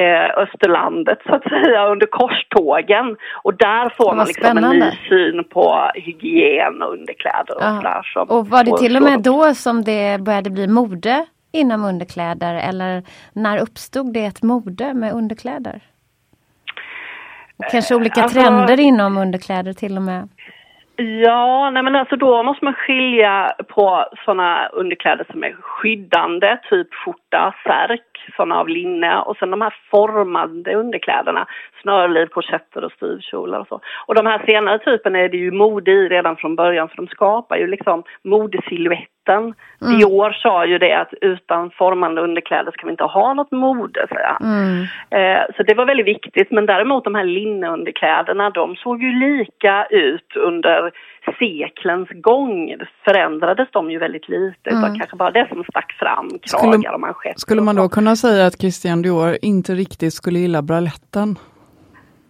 eh, 0.00 0.30
Österlandet 0.36 1.18
så 1.26 1.34
att 1.34 1.42
säga 1.42 1.88
under 1.88 2.06
korstågen. 2.06 3.16
Och 3.42 3.54
där 3.54 3.88
får 3.96 4.14
man 4.14 4.26
liksom 4.26 4.58
en 4.58 4.78
ny 4.78 4.90
syn 5.08 5.44
på 5.44 5.90
hygien 5.94 6.82
och 6.82 6.92
underkläder 6.92 7.56
och 7.56 7.62
sådär. 7.62 8.02
Som, 8.02 8.28
Och 8.28 8.48
var 8.48 8.64
det 8.64 8.78
till 8.78 8.96
och 8.96 9.02
med 9.02 9.22
då 9.22 9.54
som 9.54 9.84
det 9.84 10.20
började 10.20 10.50
bli 10.50 10.66
mode 10.68 11.26
inom 11.52 11.84
underkläder? 11.84 12.54
Eller 12.54 13.02
när 13.32 13.58
uppstod 13.62 14.12
det 14.12 14.24
ett 14.24 14.42
mode 14.42 14.94
med 14.94 15.12
underkläder? 15.12 15.80
Kanske 17.70 17.94
olika 17.94 18.22
alltså- 18.22 18.40
trender 18.40 18.80
inom 18.80 19.18
underkläder 19.18 19.72
till 19.72 19.96
och 19.96 20.02
med. 20.02 20.28
Ja, 20.96 21.70
nej 21.70 21.82
men 21.82 21.96
alltså 21.96 22.16
då 22.16 22.42
måste 22.42 22.64
man 22.64 22.74
skilja 22.74 23.54
på 23.68 24.06
sådana 24.24 24.66
underkläder 24.68 25.26
som 25.30 25.44
är 25.44 25.52
skyddande, 25.60 26.58
typ 26.70 26.94
skjorta, 26.94 27.54
särk, 27.64 28.09
sådana 28.36 28.60
av 28.60 28.68
linne 28.68 29.20
och 29.20 29.36
sen 29.36 29.50
de 29.50 29.60
här 29.60 29.74
formade 29.90 30.74
underkläderna, 30.74 31.46
snörliv, 31.82 32.26
korsetter 32.26 32.84
och 32.84 32.92
styvkjolar 32.92 33.60
och 33.60 33.66
så. 33.66 33.80
Och 34.06 34.14
de 34.14 34.26
här 34.26 34.42
senare 34.46 34.78
typen 34.78 35.16
är 35.16 35.28
det 35.28 35.36
ju 35.36 35.50
mode 35.50 35.90
i 35.90 36.08
redan 36.08 36.36
från 36.36 36.56
början 36.56 36.88
för 36.88 36.96
de 36.96 37.06
skapar 37.06 37.56
ju 37.56 37.66
liksom 37.66 38.02
modesilhuetten. 38.24 39.10
Mm. 39.32 39.54
Dior 39.80 40.32
sa 40.32 40.66
ju 40.66 40.78
det 40.78 40.92
att 40.92 41.14
utan 41.20 41.70
formande 41.70 42.20
underkläder 42.20 42.72
ska 42.72 42.86
vi 42.86 42.90
inte 42.90 43.04
ha 43.04 43.34
något 43.34 43.50
mode, 43.50 44.06
säger 44.08 44.26
han. 44.26 44.42
Mm. 44.42 44.82
Eh, 45.10 45.44
Så 45.56 45.62
det 45.62 45.74
var 45.74 45.86
väldigt 45.86 46.06
viktigt. 46.06 46.50
Men 46.50 46.66
däremot 46.66 47.04
de 47.04 47.14
här 47.14 47.24
linneunderkläderna, 47.24 48.50
de 48.50 48.76
såg 48.76 49.02
ju 49.02 49.12
lika 49.12 49.86
ut 49.90 50.36
under 50.36 50.90
seklens 51.38 52.08
gång. 52.08 52.74
Förändrades 53.04 53.68
de 53.72 53.90
ju 53.90 53.98
väldigt 53.98 54.28
lite. 54.28 54.70
Mm. 54.70 54.82
Utan 54.84 54.98
kanske 54.98 55.16
bara 55.16 55.30
det 55.30 55.46
som 55.48 55.64
stack 55.64 55.92
fram, 55.98 56.28
Skulle- 56.44 56.72
kragar 56.72 56.92
och 56.94 57.00
manschetter. 57.00 57.38
Skulle 57.40 57.62
man 57.62 57.76
då 57.76 57.88
kunna 57.88 58.16
säga 58.16 58.46
att 58.46 58.60
Christian 58.60 59.02
Dior 59.02 59.36
inte 59.42 59.74
riktigt 59.74 60.14
skulle 60.14 60.38
gilla 60.38 60.62
braletten? 60.62 61.36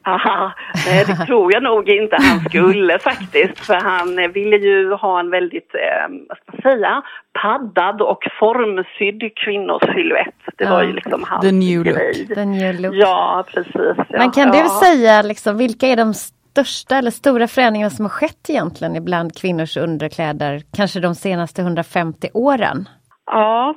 Aha, 0.07 0.53
nej, 0.87 1.05
det 1.07 1.27
tror 1.27 1.53
jag 1.53 1.63
nog 1.63 1.89
inte 1.89 2.17
han 2.21 2.41
skulle 2.41 2.99
faktiskt. 2.99 3.59
För 3.59 3.75
han 3.75 4.33
ville 4.33 4.57
ju 4.57 4.93
ha 4.95 5.21
en 5.21 5.31
väldigt, 5.31 5.75
eh, 5.75 6.15
vad 6.29 6.39
ska 6.39 6.53
man 6.53 6.63
säga, 6.63 7.03
paddad 7.43 8.03
och 8.03 8.19
formsydd 8.41 9.23
kvinnosilhuett. 9.45 10.35
Det 10.59 10.65
var 10.71 10.83
ju 10.83 10.93
liksom 10.93 11.25
hans 11.27 11.45
The 11.47 11.53
new 11.53 11.85
look. 11.85 11.95
grej. 11.97 12.27
The 12.27 12.45
new 12.45 12.81
look. 12.81 12.95
Ja, 12.95 13.45
precis. 13.55 13.75
Ja, 13.97 14.05
Men 14.19 14.31
kan 14.31 14.49
ja. 14.55 14.63
du 14.63 14.69
säga 14.69 15.23
liksom, 15.23 15.57
vilka 15.59 15.87
är 15.87 15.97
de 15.97 16.15
största 16.51 16.97
eller 16.97 17.11
stora 17.11 17.49
förändringarna 17.49 17.91
som 17.91 18.05
har 18.05 18.11
skett 18.11 18.51
egentligen 18.51 18.97
ibland 18.97 19.39
kvinnors 19.41 19.77
underkläder, 19.77 20.61
kanske 20.77 21.01
de 21.01 21.15
senaste 21.15 21.63
150 21.63 22.29
åren? 22.35 22.89
Ja, 23.27 23.75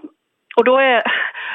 och 0.58 0.66
då 0.66 0.78
är, 0.78 1.04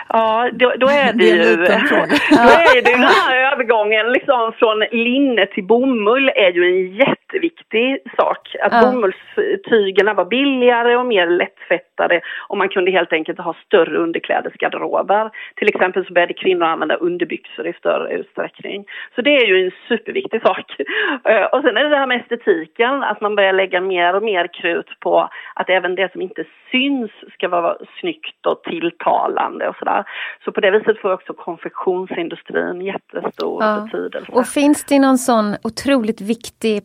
ja, 0.09 0.51
då, 0.53 0.73
då 0.81 0.87
är 0.89 1.13
det, 1.13 1.25
ju... 1.25 1.57
Då 1.57 2.53
är 2.65 2.83
det 2.83 2.93
den 2.93 3.03
här 3.03 3.53
övergången 3.53 4.13
liksom 4.13 4.53
från 4.59 4.79
linne 5.05 5.47
till 5.47 5.67
bomull 5.67 6.29
är 6.29 6.53
ju 6.53 6.63
en 6.71 6.97
jätteviktig 7.33 7.99
sak. 8.17 8.57
Att 8.63 8.73
Ja. 8.73 8.81
bomullstygerna 8.91 10.15
var 10.15 10.25
billigare 10.25 10.97
och 10.97 11.07
mer 11.07 11.27
lättfettade 11.27 12.21
och 12.49 12.59
man 12.59 12.69
kunde 12.69 12.91
helt 12.91 13.13
enkelt 13.13 13.39
ha 13.39 13.55
större 13.67 13.99
underklädesgarderober. 13.99 15.31
Till 15.57 15.69
exempel 15.69 16.07
så 16.07 16.13
började 16.13 16.35
kvinnor 16.35 16.65
använda 16.67 16.95
underbyxor 16.95 17.67
i 17.67 17.73
större 17.73 18.13
utsträckning. 18.13 18.85
Så 19.15 19.23
det 19.23 19.37
är 19.37 19.47
ju 19.47 19.65
en 19.65 19.71
superviktig 19.89 20.43
sak. 20.43 20.75
Eh, 21.25 21.45
Och 21.45 21.63
sen 21.63 21.77
är 21.77 21.83
det 21.85 21.89
det 21.89 21.97
här 21.97 22.07
med 22.07 22.21
estetiken, 22.21 23.03
att 23.03 23.21
man 23.21 23.37
börjar 23.37 23.53
lägga 23.53 23.81
mer 23.81 24.15
och 24.17 24.23
mer 24.23 24.47
krut 24.61 25.01
på 25.01 25.29
att 25.55 25.71
även 25.71 25.95
det 25.95 26.13
som 26.13 26.23
inte 26.23 26.45
syns 26.71 27.11
ska 27.33 27.49
vara 27.49 27.77
snyggt 28.01 28.47
och 28.47 28.63
tilltalande 28.63 29.69
och 29.69 29.77
sådär. 29.77 30.05
Så 30.45 30.53
på 30.53 30.61
det 30.61 30.71
viset 30.71 30.99
får 31.01 31.13
också 31.13 31.33
konfektionsindustrin 31.35 32.81
jättestor 32.81 33.63
Ja. 33.65 33.81
betydelse. 33.93 34.33
Och 34.33 34.47
finns 34.47 34.85
det 34.85 34.99
någon 34.99 35.19
sån 35.19 35.55
otroligt 35.65 36.21
viktig 36.21 36.83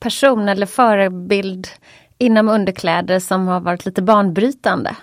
person 0.00 0.48
eller 0.48 0.66
förebild 0.66 1.68
inom 2.18 2.48
underkläder 2.48 3.20
som 3.20 3.48
har 3.48 3.60
varit 3.60 3.86
lite 3.86 4.02
banbrytande? 4.02 4.96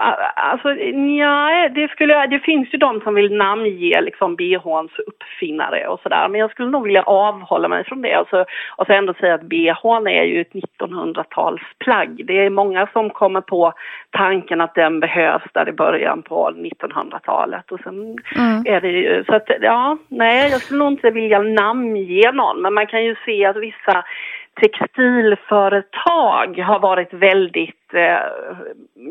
Alltså, 0.00 0.68
nej, 0.94 1.70
det, 1.70 1.88
skulle, 1.88 2.26
det 2.26 2.38
finns 2.38 2.74
ju 2.74 2.78
de 2.78 3.00
som 3.00 3.14
vill 3.14 3.36
namnge 3.36 4.00
liksom 4.00 4.36
bhns 4.36 4.90
uppfinnare 5.06 5.88
och 5.88 6.00
sådär. 6.00 6.28
Men 6.28 6.40
jag 6.40 6.50
skulle 6.50 6.70
nog 6.70 6.84
vilja 6.84 7.02
avhålla 7.02 7.68
mig 7.68 7.84
från 7.84 8.02
det. 8.02 8.14
Alltså, 8.14 8.44
och 8.76 8.86
så 8.86 8.92
ändå 8.92 9.14
säga 9.14 9.34
att 9.34 9.42
bhn 9.42 10.06
är 10.06 10.24
ju 10.24 10.40
ett 10.40 10.52
1900-talsplagg. 10.52 12.24
Det 12.24 12.38
är 12.44 12.50
många 12.50 12.86
som 12.92 13.10
kommer 13.10 13.40
på 13.40 13.72
tanken 14.10 14.60
att 14.60 14.74
den 14.74 15.00
behövs 15.00 15.52
där 15.54 15.68
i 15.68 15.72
början 15.72 16.22
på 16.22 16.50
1900-talet. 16.50 17.72
Och 17.72 17.80
sen 17.80 18.16
mm. 18.36 18.62
är 18.66 18.80
det 18.80 18.88
ju, 18.88 19.24
så 19.24 19.34
att 19.34 19.50
ja, 19.60 19.96
nej, 20.08 20.50
jag 20.50 20.60
skulle 20.60 20.78
nog 20.78 20.92
inte 20.92 21.10
vilja 21.10 21.38
namnge 21.38 22.32
någon. 22.32 22.62
Men 22.62 22.74
man 22.74 22.86
kan 22.86 23.04
ju 23.04 23.16
se 23.24 23.44
att 23.44 23.56
vissa 23.56 24.04
textilföretag 24.60 26.58
har 26.58 26.80
varit 26.80 27.12
väldigt 27.12 27.94
eh, 27.94 28.18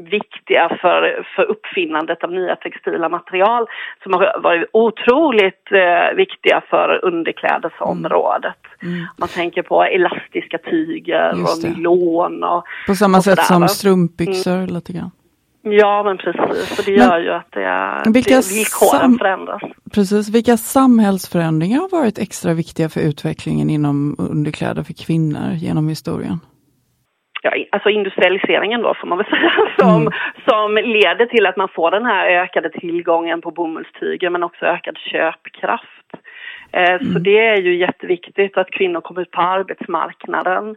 viktiga 0.09 0.77
för, 0.81 1.25
för 1.35 1.43
uppfinnandet 1.43 2.23
av 2.23 2.31
nya 2.31 2.55
textila 2.55 3.09
material 3.09 3.67
som 4.03 4.13
har 4.13 4.41
varit 4.41 4.69
otroligt 4.73 5.71
eh, 5.71 6.15
viktiga 6.15 6.61
för 6.69 7.05
underklädesområdet. 7.05 8.55
Mm. 8.81 8.93
Mm. 8.93 9.05
Man 9.17 9.29
tänker 9.29 9.61
på 9.61 9.83
elastiska 9.83 10.57
tyger 10.57 11.31
och 11.31 11.63
nylon 11.63 12.43
och 12.43 12.63
På 12.87 12.95
samma 12.95 13.17
och 13.17 13.23
sätt 13.23 13.43
som 13.43 13.67
strumpbyxor 13.67 14.55
mm. 14.55 14.67
lite 14.67 14.93
grann. 14.93 15.11
Ja, 15.71 16.03
men 16.03 16.17
precis. 16.17 16.79
Och 16.79 16.85
det 16.85 16.91
gör 16.91 17.19
ju 17.19 17.31
att 17.31 17.51
det 17.51 17.63
är, 17.63 18.13
vilka 18.13 18.35
det, 18.35 18.51
villkoren 18.55 19.17
förändras. 19.17 19.61
Precis. 19.93 20.35
Vilka 20.35 20.57
samhällsförändringar 20.57 21.79
har 21.79 21.89
varit 21.99 22.19
extra 22.19 22.53
viktiga 22.53 22.89
för 22.89 23.01
utvecklingen 23.01 23.69
inom 23.69 24.15
underkläder 24.19 24.83
för 24.83 24.93
kvinnor 25.05 25.51
genom 25.53 25.89
historien? 25.89 26.39
Ja, 27.41 27.51
alltså 27.71 27.89
industrialiseringen 27.89 28.81
då 28.81 28.93
får 29.01 29.07
man 29.07 29.17
väl 29.17 29.27
säga, 29.35 29.51
som, 29.79 30.01
mm. 30.01 30.13
som 30.47 30.75
leder 30.75 31.25
till 31.25 31.45
att 31.45 31.57
man 31.57 31.69
får 31.75 31.91
den 31.91 32.05
här 32.05 32.27
ökade 32.27 32.69
tillgången 32.69 33.41
på 33.41 33.51
bomullstyger 33.51 34.29
men 34.29 34.43
också 34.43 34.65
ökad 34.65 34.97
köpkraft. 34.97 36.07
Eh, 36.71 36.89
mm. 36.89 37.13
Så 37.13 37.19
det 37.19 37.39
är 37.47 37.61
ju 37.61 37.77
jätteviktigt 37.77 38.57
att 38.57 38.71
kvinnor 38.71 39.01
kommer 39.01 39.21
ut 39.21 39.31
på 39.31 39.41
arbetsmarknaden 39.41 40.75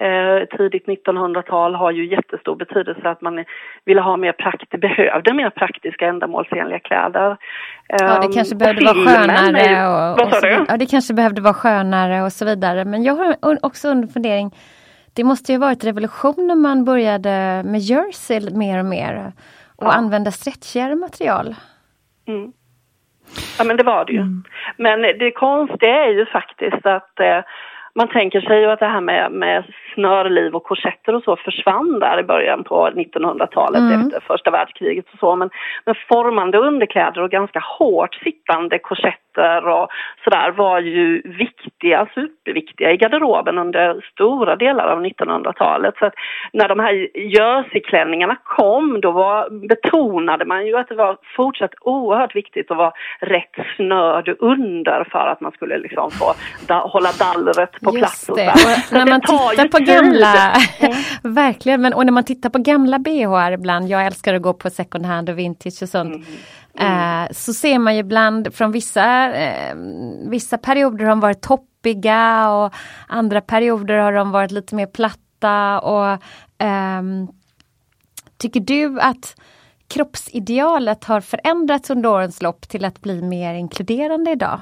eh, 0.00 0.56
tidigt 0.56 0.86
1900-tal 0.86 1.74
har 1.74 1.90
ju 1.90 2.06
jättestor 2.06 2.56
betydelse 2.56 3.08
att 3.08 3.20
man 3.20 3.44
ville 3.84 4.00
ha 4.00 4.16
mer 4.16 4.32
prakt 4.32 4.70
behövde 4.70 5.34
mer 5.34 5.50
praktiska 5.50 6.06
ändamålsenliga 6.06 6.78
kläder. 6.78 7.36
Ja, 7.88 8.20
det 8.20 8.34
kanske 8.34 8.54
ehm, 8.54 8.58
behövde 8.58 8.84
vara 8.84 8.94
skönare. 8.94 10.12
Och, 10.12 10.26
och, 10.26 10.42
du? 10.42 10.64
Ja, 10.68 10.76
det 10.76 10.86
kanske 10.86 11.14
behövde 11.14 11.40
vara 11.40 11.54
skönare 11.54 12.22
och 12.22 12.32
så 12.32 12.44
vidare. 12.44 12.84
Men 12.84 13.02
jag 13.02 13.14
har 13.14 13.58
också 13.62 13.88
en 13.88 14.08
fundering. 14.08 14.50
Det 15.16 15.24
måste 15.24 15.52
ju 15.52 15.58
varit 15.58 15.84
revolution 15.84 16.46
när 16.46 16.54
man 16.54 16.84
började 16.84 17.62
med 17.64 17.80
jersey 17.80 18.50
mer 18.50 18.78
och 18.78 18.84
mer 18.84 19.32
och 19.76 19.86
ja. 19.86 19.92
använda 19.92 20.30
stretchigare 20.30 20.94
material. 20.94 21.54
Mm. 22.28 22.52
Ja 23.58 23.64
men 23.64 23.76
det 23.76 23.82
var 23.82 24.04
det 24.04 24.12
ju. 24.12 24.18
Mm. 24.18 24.44
Men 24.76 25.02
det 25.02 25.30
konstiga 25.30 26.04
är 26.04 26.10
ju 26.10 26.26
faktiskt 26.26 26.86
att 26.86 27.20
eh, 27.20 27.40
man 27.94 28.08
tänker 28.08 28.40
sig 28.40 28.60
ju 28.60 28.70
att 28.70 28.78
det 28.78 28.86
här 28.86 29.00
med, 29.00 29.32
med 29.32 29.64
snörliv 29.94 30.54
och 30.54 30.64
korsetter 30.64 31.14
och 31.14 31.22
så 31.22 31.36
försvann 31.36 31.98
där 31.98 32.20
i 32.20 32.22
början 32.22 32.64
på 32.64 32.90
1900-talet 32.90 33.80
mm. 33.80 34.00
efter 34.00 34.20
första 34.20 34.50
världskriget 34.50 35.04
och 35.12 35.18
så. 35.18 35.36
Men, 35.36 35.50
men 35.84 35.94
formande 36.08 36.58
underkläder 36.58 37.22
och 37.22 37.30
ganska 37.30 37.60
hårt 37.78 38.14
sittande 38.14 38.78
korsetter 38.78 39.68
och 39.68 39.88
sådär 40.24 40.50
var 40.50 40.80
ju 40.80 41.22
viktiga, 41.24 42.08
superviktiga 42.14 42.92
i 42.92 42.96
garderoben 42.96 43.58
under 43.58 44.00
stora 44.12 44.56
delar 44.56 44.86
av 44.86 45.04
1900-talet. 45.04 45.94
Så 45.98 46.06
att 46.06 46.14
när 46.52 46.68
de 46.68 46.78
här 46.80 47.18
jerseyklänningarna 47.18 48.36
kom 48.44 49.00
då 49.00 49.10
var, 49.10 49.68
betonade 49.68 50.44
man 50.44 50.66
ju 50.66 50.76
att 50.76 50.88
det 50.88 50.94
var 50.94 51.16
fortsatt 51.36 51.74
oerhört 51.80 52.36
viktigt 52.36 52.70
att 52.70 52.76
vara 52.76 52.92
rätt 53.20 53.56
snörd 53.76 54.36
under 54.38 55.04
för 55.10 55.26
att 55.26 55.40
man 55.40 55.52
skulle 55.52 55.78
liksom 55.78 56.10
få 56.10 56.34
da, 56.66 56.74
hålla 56.74 57.10
dallret 57.18 57.80
på 57.80 57.92
plats. 57.92 58.28
Och 58.28 58.36
det. 58.36 58.50
Och 58.50 58.92
när 58.92 59.06
man 59.06 59.20
tittar 59.20 59.68
på 59.68 59.79
gamla, 59.80 60.56
mm. 60.78 60.96
verkligen, 61.34 61.82
men 61.82 61.92
och 61.92 62.04
när 62.06 62.12
man 62.12 62.24
tittar 62.24 62.50
på 62.50 62.58
gamla 62.58 62.98
bh 62.98 63.52
ibland, 63.52 63.88
jag 63.88 64.06
älskar 64.06 64.34
att 64.34 64.42
gå 64.42 64.52
på 64.52 64.70
second 64.70 65.06
hand 65.06 65.28
och 65.28 65.38
vintage 65.38 65.82
och 65.82 65.88
sånt. 65.88 66.14
Mm. 66.14 66.26
Mm. 66.78 67.24
Eh, 67.24 67.32
så 67.32 67.52
ser 67.54 67.78
man 67.78 67.94
ju 67.94 68.00
ibland 68.00 68.54
från 68.54 68.72
vissa, 68.72 69.32
eh, 69.32 69.74
vissa 70.28 70.58
perioder 70.58 71.04
har 71.04 71.10
de 71.10 71.20
varit 71.20 71.42
toppiga 71.42 72.50
och 72.50 72.74
andra 73.08 73.40
perioder 73.40 73.98
har 73.98 74.12
de 74.12 74.30
varit 74.30 74.50
lite 74.50 74.74
mer 74.74 74.86
platta 74.86 75.80
och 75.80 76.12
eh, 76.64 77.02
Tycker 78.40 78.60
du 78.60 79.00
att 79.00 79.36
kroppsidealet 79.88 81.04
har 81.04 81.20
förändrats 81.20 81.90
under 81.90 82.08
årens 82.08 82.42
lopp 82.42 82.68
till 82.68 82.84
att 82.84 83.00
bli 83.00 83.22
mer 83.22 83.54
inkluderande 83.54 84.30
idag? 84.30 84.60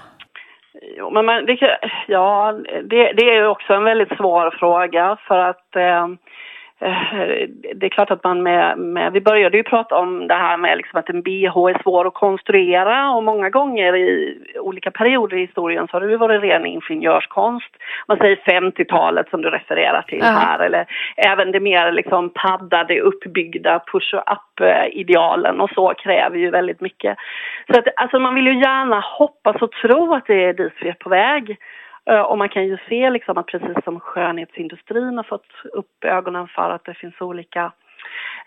Jo, 0.83 1.11
men 1.11 1.25
man, 1.25 1.47
det, 1.47 1.79
ja, 2.07 2.53
det, 2.83 3.13
det 3.13 3.37
är 3.37 3.47
också 3.47 3.73
en 3.73 3.85
väldigt 3.85 4.17
svår 4.17 4.51
fråga 4.51 5.17
för 5.27 5.39
att 5.39 5.77
Eh, 5.77 6.09
det 7.75 7.87
är 7.87 7.89
klart 7.89 8.11
att 8.11 8.25
man 8.25 8.43
med, 8.43 8.79
med, 8.79 9.13
vi 9.13 9.21
började 9.21 9.57
ju 9.57 9.63
prata 9.63 9.97
om 9.97 10.27
det 10.27 10.35
här 10.35 10.57
med 10.57 10.77
liksom 10.77 10.99
att 10.99 11.09
en 11.09 11.23
bh 11.23 11.57
är 11.57 11.83
svår 11.83 12.07
att 12.07 12.15
konstruera 12.15 13.11
och 13.11 13.25
många 13.25 13.51
gånger 13.51 13.97
i 13.97 14.39
olika 14.61 14.91
perioder 14.91 15.37
i 15.37 15.41
historien 15.41 15.89
så 15.89 15.93
har 15.93 16.01
det 16.01 16.11
ju 16.11 16.17
varit 16.17 16.43
ren 16.43 16.67
ingenjörskonst. 16.67 17.77
Man 18.09 18.19
säger 18.19 18.37
50-talet 18.37 19.31
som 19.31 19.43
du 19.43 19.51
refererar 19.51 20.03
till 20.03 20.23
här 20.23 20.59
eller 20.59 20.87
även 21.17 21.53
det 21.53 21.61
mer 21.61 21.93
liksom 21.93 22.31
paddade 22.31 23.01
uppbyggda 23.01 23.81
push-up-idealen 23.93 25.61
och 25.61 25.71
så 25.71 25.95
kräver 25.95 26.37
ju 26.37 26.51
väldigt 26.51 26.81
mycket. 26.81 27.19
Så 27.73 27.79
att 27.79 27.87
alltså 27.97 28.19
man 28.19 28.35
vill 28.35 28.47
ju 28.47 28.59
gärna 28.59 29.01
hoppas 29.01 29.63
och 29.63 29.73
tro 29.73 30.15
att 30.15 30.27
det 30.27 30.45
är 30.45 30.53
dit 30.53 30.73
vi 30.81 30.89
är 30.89 30.93
på 30.93 31.09
väg. 31.09 31.59
Eh, 32.09 32.21
och 32.21 32.39
man 32.39 32.49
kan 32.49 32.67
ju 32.67 32.79
se 32.89 33.11
liksom 33.11 33.39
att 33.39 33.47
precis 33.47 33.85
som 33.85 34.01
skönhetsindustrin 34.01 35.17
har 35.17 35.25
fått 35.25 35.47
upp 35.73 36.05
ögonen 36.05 36.49
för 36.49 36.71
att 36.71 36.85
det 36.85 36.95
finns 36.95 37.21
olika 37.21 37.73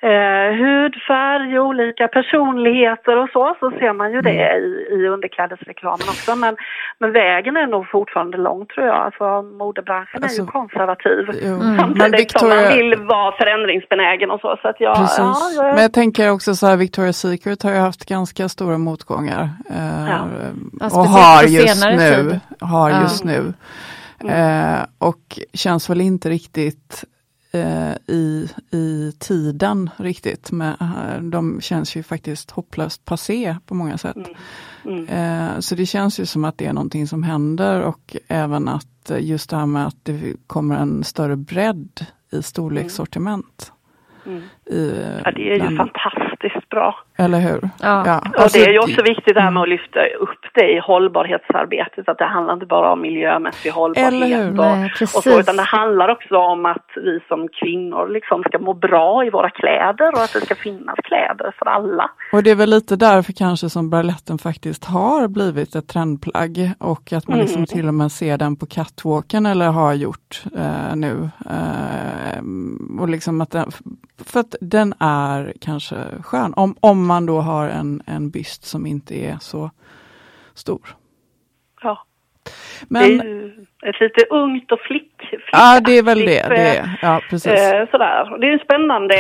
eh, 0.09 0.49
hudfärg, 0.61 1.59
olika 1.59 2.07
personligheter 2.07 3.17
och 3.17 3.29
så, 3.29 3.55
så 3.59 3.71
ser 3.71 3.93
man 3.93 4.11
ju 4.11 4.21
det 4.21 4.49
mm. 4.49 4.63
i, 4.63 4.95
i 4.95 5.07
underklädesreklamen 5.07 6.07
också. 6.09 6.35
Men, 6.35 6.55
men 6.99 7.11
vägen 7.11 7.57
är 7.57 7.67
nog 7.67 7.87
fortfarande 7.89 8.37
lång 8.37 8.65
tror 8.65 8.87
jag. 8.87 8.95
Alltså 8.95 9.41
modebranschen 9.41 10.23
alltså, 10.23 10.41
är 10.41 10.43
ju 10.43 10.47
alltså, 10.47 10.59
konservativ. 10.59 11.43
Mm. 11.43 11.77
Samtidigt 11.77 12.19
Victoria... 12.19 12.55
som 12.55 12.63
man 12.63 12.77
vill 12.77 12.95
vara 12.95 13.31
förändringsbenägen 13.31 14.31
och 14.31 14.39
så. 14.39 14.57
så 14.61 14.67
att 14.67 14.79
jag, 14.79 14.97
ja, 14.97 15.37
jag... 15.55 15.73
Men 15.73 15.81
jag 15.81 15.93
tänker 15.93 16.31
också 16.31 16.55
så 16.55 16.67
här, 16.67 16.77
Victoria's 16.77 17.11
Secret 17.11 17.63
har 17.63 17.71
ju 17.71 17.77
haft 17.77 18.05
ganska 18.05 18.49
stora 18.49 18.77
motgångar. 18.77 19.49
Eh, 19.69 20.09
ja. 20.09 20.85
Och 20.85 21.07
har 21.07 21.43
just 21.43 21.85
nu. 21.85 22.39
Har 22.59 22.89
just 23.01 23.23
nu. 23.23 23.53
Mm. 24.23 24.73
Eh, 24.73 24.79
och 24.97 25.39
känns 25.53 25.89
väl 25.89 26.01
inte 26.01 26.29
riktigt 26.29 27.05
eh, 27.51 27.93
i, 28.07 28.49
i 28.71 29.11
tiden 29.19 29.89
riktigt. 29.97 30.51
Men, 30.51 30.75
eh, 30.81 31.21
de 31.21 31.61
känns 31.61 31.95
ju 31.95 32.03
faktiskt 32.03 32.51
hopplöst 32.51 33.05
passé 33.05 33.57
på 33.65 33.75
många 33.75 33.97
sätt. 33.97 34.15
Mm. 34.15 35.07
Mm. 35.07 35.07
Eh, 35.07 35.59
så 35.59 35.75
det 35.75 35.85
känns 35.85 36.19
ju 36.19 36.25
som 36.25 36.45
att 36.45 36.57
det 36.57 36.65
är 36.65 36.73
någonting 36.73 37.07
som 37.07 37.23
händer 37.23 37.81
och 37.81 38.15
även 38.27 38.67
att 38.67 39.11
just 39.19 39.49
det 39.49 39.57
här 39.57 39.65
med 39.65 39.87
att 39.87 40.05
det 40.05 40.47
kommer 40.47 40.77
en 40.77 41.03
större 41.03 41.35
bredd 41.35 42.05
i 42.31 42.43
storlekssortiment. 42.43 43.71
Mm. 44.25 44.41
I, 44.65 45.05
ja, 45.23 45.31
det 45.31 45.51
är 45.51 45.69
ju 45.69 45.77
fantastiskt 45.77 46.69
bra. 46.69 46.95
Eller 47.21 47.39
hur? 47.39 47.69
Ja. 47.81 48.03
ja. 48.05 48.17
Och 48.33 48.39
alltså, 48.39 48.57
det 48.57 48.65
är 48.65 48.71
ju 48.71 48.79
också 48.79 49.01
viktigt 49.01 49.35
det 49.35 49.41
här 49.41 49.51
med 49.51 49.63
att 49.63 49.69
lyfta 49.69 49.99
upp 49.99 50.43
det 50.53 50.71
i 50.71 50.79
hållbarhetsarbetet, 50.79 52.09
att 52.09 52.17
det 52.17 52.25
handlar 52.25 52.53
inte 52.53 52.65
bara 52.65 52.91
om 52.91 53.01
miljömässig 53.01 53.69
hållbarhet 53.69 54.49
och, 54.49 54.55
Nej, 54.55 54.91
och, 55.01 55.23
så, 55.23 55.39
utan 55.39 55.55
det 55.55 55.63
handlar 55.63 56.09
också 56.09 56.37
om 56.37 56.65
att 56.65 56.87
vi 56.95 57.19
som 57.27 57.47
kvinnor 57.47 58.07
liksom 58.07 58.43
ska 58.43 58.59
må 58.59 58.73
bra 58.73 59.25
i 59.25 59.29
våra 59.29 59.49
kläder 59.49 60.11
och 60.13 60.23
att 60.23 60.33
det 60.33 60.41
ska 60.41 60.55
finnas 60.55 60.95
kläder 61.03 61.53
för 61.59 61.65
alla. 61.65 62.11
Och 62.33 62.43
det 62.43 62.51
är 62.51 62.55
väl 62.55 62.69
lite 62.69 62.95
därför 62.95 63.33
kanske 63.33 63.69
som 63.69 63.89
braletten 63.89 64.37
faktiskt 64.37 64.85
har 64.85 65.27
blivit 65.27 65.75
ett 65.75 65.87
trendplagg 65.87 66.71
och 66.79 67.13
att 67.13 67.27
man 67.27 67.39
liksom 67.39 67.57
mm. 67.57 67.65
till 67.65 67.87
och 67.87 67.93
med 67.93 68.11
ser 68.11 68.37
den 68.37 68.55
på 68.55 68.65
catwalken 68.65 69.45
eller 69.45 69.67
har 69.69 69.93
gjort 69.93 70.43
eh, 70.55 70.95
nu. 70.95 71.29
Eh, 71.49 72.41
och 72.99 73.09
liksom 73.09 73.41
att 73.41 73.51
den, 73.51 73.71
för 74.25 74.39
att 74.39 74.55
den 74.61 74.93
är 74.99 75.53
kanske 75.61 75.95
skön, 76.23 76.53
om, 76.55 76.75
om 76.79 77.10
man 77.11 77.25
då 77.25 77.39
har 77.39 77.69
en, 77.69 78.01
en 78.07 78.29
byst 78.29 78.63
som 78.63 78.85
inte 78.85 79.13
är 79.15 79.37
så 79.39 79.71
stor. 80.53 80.85
Ja. 81.81 82.05
Men, 82.87 83.17
det 83.17 83.23
är 83.23 83.25
ju 83.25 83.65
ett 83.85 83.99
lite 83.99 84.25
ungt 84.29 84.71
och 84.71 84.79
flick. 84.79 85.13
Ja, 85.51 85.79
det 85.85 85.97
är 85.97 86.03
väl 86.03 86.19
det. 86.19 86.49
det 86.49 86.77
är, 86.77 86.99
ja, 87.01 87.21
precis. 87.29 87.51
Eh, 87.51 87.89
sådär. 87.91 88.37
Det 88.39 88.47
är 88.47 88.53
en 88.53 88.65
spännande 88.67 89.15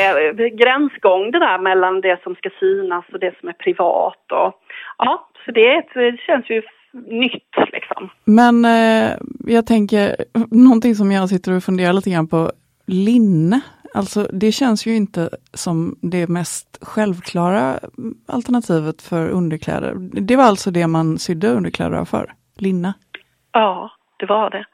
gränsgång 0.49 1.31
det 1.31 1.39
där 1.39 1.57
mellan 1.57 2.01
det 2.01 2.23
som 2.23 2.35
ska 2.35 2.49
synas 2.59 3.05
och 3.13 3.19
det 3.19 3.33
som 3.39 3.49
är 3.49 3.53
privat. 3.53 4.25
Och, 4.31 4.53
ja, 4.97 5.29
så 5.45 5.51
det, 5.51 5.83
det 5.93 6.17
känns 6.27 6.49
ju 6.49 6.61
nytt 6.93 7.55
liksom. 7.71 8.09
Men 8.25 8.65
eh, 8.65 9.11
jag 9.47 9.65
tänker, 9.67 10.15
någonting 10.51 10.95
som 10.95 11.11
jag 11.11 11.29
sitter 11.29 11.55
och 11.55 11.63
funderar 11.63 11.93
lite 11.93 12.09
grann 12.09 12.27
på, 12.27 12.51
linne. 12.87 13.61
Alltså 13.93 14.27
det 14.33 14.51
känns 14.51 14.85
ju 14.85 14.95
inte 14.95 15.29
som 15.53 15.99
det 16.01 16.27
mest 16.27 16.77
självklara 16.81 17.79
alternativet 18.25 19.01
för 19.01 19.29
underkläder. 19.29 19.95
Det 20.21 20.35
var 20.35 20.43
alltså 20.43 20.71
det 20.71 20.87
man 20.87 21.19
sydde 21.19 21.49
underkläder 21.49 21.97
av 21.97 22.05
för, 22.05 22.33
linne? 22.57 22.93
Ja, 23.51 23.91
det 24.21 24.25
var 24.25 24.49
det. 24.49 24.65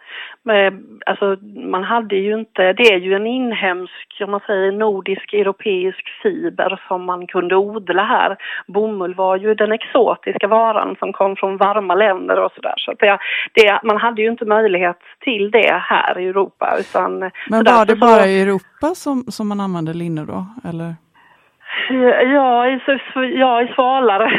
Men, 0.44 1.00
alltså, 1.06 1.38
man 1.74 1.84
hade 1.84 2.16
ju 2.16 2.34
inte, 2.40 2.74
det 2.74 2.94
är 2.94 3.00
ju 3.00 3.14
en 3.14 3.28
inhemsk, 3.28 4.22
om 4.22 4.32
man 4.32 4.40
säger 4.48 4.72
nordisk 4.72 5.34
europeisk 5.34 6.04
fiber 6.24 6.82
som 6.88 7.06
man 7.06 7.28
kunde 7.28 7.56
odla 7.56 8.04
här. 8.04 8.38
Bomull 8.68 9.16
var 9.16 9.38
ju 9.38 9.56
den 9.56 9.72
exotiska 9.72 10.48
varan 10.48 10.96
som 11.00 11.14
kom 11.14 11.36
från 11.36 11.58
varma 11.58 11.96
länder 11.96 12.44
och 12.44 12.52
sådär. 12.52 12.74
Så, 12.78 12.94
det, 13.00 13.20
det, 13.54 13.80
man 13.84 13.98
hade 13.98 14.22
ju 14.22 14.30
inte 14.30 14.46
möjlighet 14.46 15.00
till 15.20 15.52
det 15.52 15.74
här 15.74 16.20
i 16.20 16.28
Europa. 16.28 16.78
Utan, 16.80 17.20
Men 17.50 17.64
var 17.64 17.86
det 17.86 17.96
bara 17.96 18.24
så, 18.24 18.28
i 18.28 18.42
Europa 18.42 18.88
som, 18.96 19.24
som 19.28 19.48
man 19.48 19.60
använde 19.60 19.94
linne 19.94 20.26
då, 20.26 20.46
eller? 20.70 20.96
Ja, 22.34 22.68
i, 22.68 22.80
ja, 23.40 23.62
i 23.62 23.68
svalare, 23.76 24.32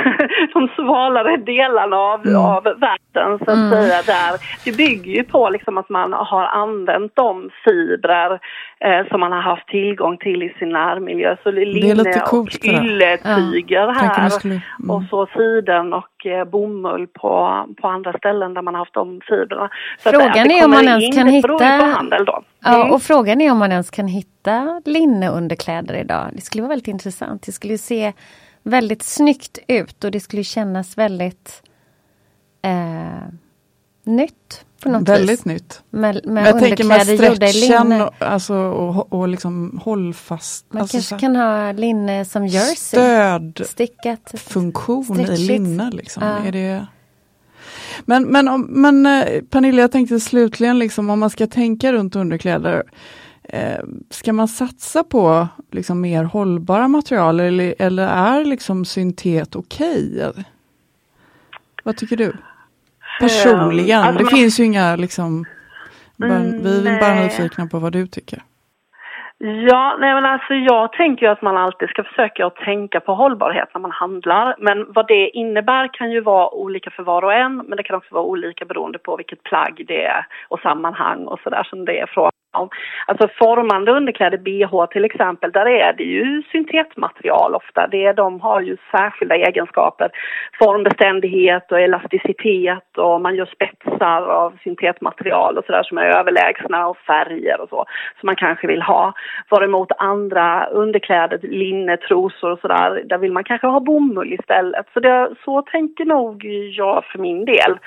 de 0.55 0.69
svalare 0.77 1.37
delarna 1.37 1.97
av, 1.97 2.27
mm. 2.27 2.41
av 2.41 2.63
världen 2.63 3.39
så 3.39 3.51
att 3.51 3.57
mm. 3.57 3.71
säga. 3.71 4.03
Där. 4.07 4.41
Det 4.65 4.77
bygger 4.77 5.13
ju 5.13 5.25
på 5.25 5.49
liksom 5.51 5.79
att 5.79 5.89
man 5.89 6.13
har 6.13 6.47
använt 6.47 7.13
de 7.15 7.51
fibrer 7.65 8.41
eh, 8.81 9.07
som 9.11 9.21
man 9.21 9.33
har 9.33 9.41
haft 9.41 9.69
tillgång 9.69 10.19
till 10.19 10.43
i 10.43 10.55
sin 10.59 10.69
närmiljö. 10.69 11.37
Så 11.43 11.51
linne 11.51 11.93
och 12.33 12.55
ylletyger 12.65 13.87
ja. 13.87 13.91
här 13.91 14.29
skulle, 14.29 14.55
mm. 14.55 14.91
och 14.91 15.03
så 15.11 15.27
siden 15.27 15.93
och 15.93 16.27
eh, 16.27 16.45
bomull 16.45 17.07
på, 17.07 17.65
på 17.81 17.89
andra 17.89 18.13
ställen 18.19 18.55
där 18.55 18.63
man 18.63 18.75
har 18.75 18.79
haft 18.79 18.95
de 18.95 19.21
fibrerna. 19.29 19.71
Så 19.99 20.11
frågan 20.11 20.31
att, 20.31 20.37
är 20.37 20.65
om 20.65 20.71
man 20.71 20.89
ens 20.89 21.17
kan 21.17 21.27
hitta... 21.27 22.43
Ja, 22.65 22.75
mm. 22.75 22.91
och 22.93 23.03
frågan 23.03 23.41
är 23.41 23.53
om 23.53 23.59
man 23.59 23.73
ens 23.73 23.91
kan 23.91 24.07
hitta 24.07 24.38
linneunderkläder 24.85 25.95
idag. 25.95 26.31
Det 26.33 26.41
skulle 26.41 26.63
vara 26.63 26.69
väldigt 26.69 26.89
intressant. 26.89 27.43
Det 27.43 27.53
skulle 27.53 27.79
se 27.79 28.13
väldigt 28.63 29.03
snyggt 29.03 29.59
ut 29.67 30.05
och 30.05 30.11
det 30.11 30.21
skulle 30.21 30.45
kännas 30.45 30.99
väldigt 30.99 31.63
eh, 32.63 33.29
nytt. 34.05 34.65
På 34.83 34.89
något 34.89 35.09
Väldigt 35.09 35.41
vis. 35.41 35.45
nytt. 35.45 35.83
Med, 35.91 36.27
med 36.27 36.47
jag 36.47 36.59
tänker 36.59 36.85
med 36.85 37.03
stretchen 37.03 38.01
och, 38.01 38.15
alltså, 38.19 38.55
och, 38.55 39.13
och 39.13 39.29
liksom 39.29 39.81
hållfast. 39.85 40.67
Man 40.69 40.83
alltså, 40.83 40.97
kanske 40.97 41.19
kan 41.19 41.37
ha 41.37 41.73
linne 41.73 42.25
som 42.25 42.47
jersey. 42.47 43.65
Stödfunktion 43.65 45.21
i 45.21 45.37
linne. 45.37 45.91
Liksom. 45.91 46.23
Ja. 46.23 46.39
Är 46.39 46.53
det... 46.53 46.87
Men, 48.05 48.25
men, 48.25 48.63
men 48.63 49.07
eh, 49.07 49.43
Pernilla, 49.43 49.81
jag 49.81 49.93
tänkte 49.93 50.21
slutligen 50.21 50.79
liksom, 50.79 51.11
om 51.11 51.19
man 51.19 51.31
ska 51.31 51.47
tänka 51.47 51.93
runt 51.93 52.17
underkläder. 52.17 52.83
Eh, 53.53 53.85
ska 54.11 54.33
man 54.33 54.49
satsa 54.49 55.05
på 55.05 55.49
liksom, 55.71 56.01
mer 56.01 56.25
hållbara 56.25 56.89
material 56.89 57.41
eller, 57.41 57.75
eller 57.79 58.09
är 58.09 58.45
liksom 58.45 58.85
syntet 58.85 59.57
okej? 59.57 60.29
Okay? 60.29 60.45
Vad 61.85 61.97
tycker 61.97 62.17
du? 62.17 62.33
Personligen, 63.21 64.01
alltså, 64.01 64.25
det 64.25 64.31
finns 64.31 64.61
ju 64.61 64.65
inga 64.65 64.97
liksom, 64.97 65.45
bara, 66.17 66.35
mm, 66.35 66.63
vi 66.63 66.89
är 66.89 67.01
bara 67.01 67.15
nyfikna 67.15 67.67
på 67.67 67.79
vad 67.79 67.93
du 67.93 68.07
tycker. 68.07 68.43
Ja, 69.41 69.97
nej 70.01 70.15
men 70.15 70.25
alltså 70.25 70.55
jag 70.55 70.93
tänker 70.93 71.27
ju 71.27 71.33
att 71.33 71.43
man 71.43 71.57
alltid 71.57 71.89
ska 71.89 72.05
försöka 72.05 72.47
att 72.47 72.57
tänka 72.57 73.01
på 73.01 73.15
hållbarhet 73.15 73.69
när 73.75 73.81
man 73.81 73.91
handlar. 73.91 74.57
Men 74.59 74.93
vad 74.93 75.09
det 75.09 75.29
innebär 75.29 75.95
kan 75.95 76.11
ju 76.11 76.21
vara 76.21 76.55
olika 76.55 76.91
för 76.91 77.03
var 77.03 77.25
och 77.25 77.35
en, 77.35 77.57
men 77.57 77.77
det 77.77 77.83
kan 77.83 77.97
också 77.97 78.15
vara 78.15 78.25
olika 78.25 78.65
beroende 78.65 78.99
på 78.99 79.17
vilket 79.17 79.43
plagg 79.43 79.85
det 79.89 80.05
är 80.05 80.27
och 80.49 80.61
sammanhang 80.61 81.27
och 81.27 81.41
sådär 81.41 81.65
som 81.71 81.85
det 81.85 81.99
är 81.99 82.07
från 82.07 82.31
Alltså 83.07 83.29
formande 83.39 83.93
underkläder, 83.93 84.39
bh 84.39 84.87
till 84.87 85.05
exempel, 85.05 85.53
där 85.53 85.67
är 85.69 85.93
det 85.93 86.03
ju 86.05 86.43
syntetmaterial 86.53 87.55
ofta. 87.55 87.87
Det, 87.87 88.13
de 88.13 88.41
har 88.41 88.61
ju 88.61 88.77
särskilda 88.91 89.35
egenskaper. 89.35 90.11
Formbeständighet 90.59 91.73
och 91.73 91.81
elasticitet 91.81 92.99
och 92.99 93.21
man 93.21 93.35
gör 93.37 93.47
spetsar 93.47 94.23
av 94.23 94.59
syntetmaterial 94.65 95.59
och 95.59 95.65
sådär 95.65 95.83
som 95.83 95.99
är 95.99 96.03
överlägsna 96.03 96.89
och 96.89 96.97
färger 96.97 97.61
och 97.61 97.69
så 97.69 97.85
som 98.21 98.27
man 98.27 98.37
kanske 98.37 98.67
vill 98.67 98.83
ha. 98.83 99.13
Varemot 99.51 99.93
andra 99.99 100.67
underkläder, 100.67 101.39
linne, 101.43 101.97
trosor 101.97 102.51
och 102.51 102.59
sådär, 102.59 103.03
där 103.09 103.19
vill 103.19 103.33
man 103.33 103.45
kanske 103.45 103.67
ha 103.67 103.81
bomull 103.81 104.33
istället. 104.33 104.87
Så, 104.95 105.01
det, 105.01 105.31
så 105.45 105.63
tänker 105.63 106.05
nog 106.05 106.45
jag 106.77 107.05
för 107.05 107.19
min 107.19 107.45
del. 107.45 107.79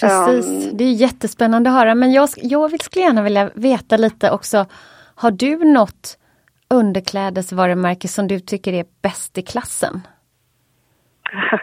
Precis, 0.00 0.70
um, 0.70 0.76
det 0.76 0.84
är 0.84 0.92
jättespännande 0.92 1.70
att 1.70 1.76
höra 1.76 1.94
men 1.94 2.12
jag, 2.12 2.28
jag 2.36 2.82
skulle 2.82 3.04
gärna 3.04 3.22
vilja 3.22 3.50
veta 3.54 3.96
lite 3.96 4.07
också, 4.32 4.66
har 5.16 5.30
du 5.30 5.64
något 5.64 6.18
underklädesvarumärke 6.70 8.08
som 8.08 8.28
du 8.28 8.40
tycker 8.40 8.72
är 8.72 8.84
bäst 9.02 9.38
i 9.38 9.42
klassen? 9.42 10.00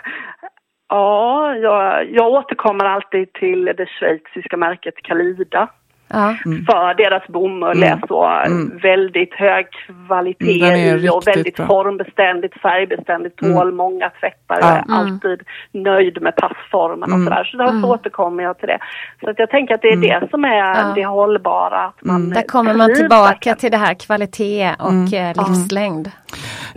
ja, 0.89 1.55
jag, 1.55 2.09
jag 2.11 2.27
återkommer 2.27 2.85
alltid 2.85 3.33
till 3.33 3.65
det 3.65 3.85
schweiziska 3.85 4.57
märket 4.57 4.95
Kalida. 5.03 5.69
Ja. 6.07 6.35
Mm. 6.45 6.65
För 6.65 6.93
deras 6.93 7.27
bomull 7.27 7.77
mm. 7.77 7.91
är 7.91 8.07
så 8.07 8.25
mm. 8.25 8.77
väldigt 8.77 9.33
hög 9.33 9.65
kvalitet 9.71 10.63
mm, 10.63 11.09
och 11.13 11.27
väldigt 11.27 11.55
bra. 11.55 11.67
formbeständigt, 11.67 12.61
färgbeständigt, 12.61 13.37
tål 13.37 13.61
mm. 13.61 13.75
många 13.75 14.09
tvättar. 14.09 14.59
Ja. 14.61 14.67
Är 14.67 14.81
mm. 14.81 14.93
alltid 14.93 15.41
nöjd 15.71 16.21
med 16.21 16.35
passformen 16.35 17.13
och 17.13 17.19
sådär. 17.23 17.43
Så 17.43 17.57
därför 17.57 17.71
mm. 17.71 17.85
återkommer 17.85 18.43
jag 18.43 18.57
till 18.57 18.67
det. 18.67 18.79
Så 19.19 19.29
att 19.29 19.39
jag 19.39 19.49
tänker 19.49 19.75
att 19.75 19.81
det 19.81 19.87
är 19.87 19.97
det 19.97 20.27
som 20.29 20.45
är 20.45 20.57
ja. 20.57 20.93
det 20.95 21.05
hållbara. 21.05 21.85
Att 21.85 22.03
man 22.03 22.29
Där 22.29 22.41
kommer 22.41 22.73
man 22.73 22.95
tillbaka 22.95 23.55
till 23.55 23.71
det 23.71 23.77
här 23.77 23.93
kvalitet 23.93 24.75
och 24.79 25.13
eh, 25.13 25.47
livslängd. 25.47 26.11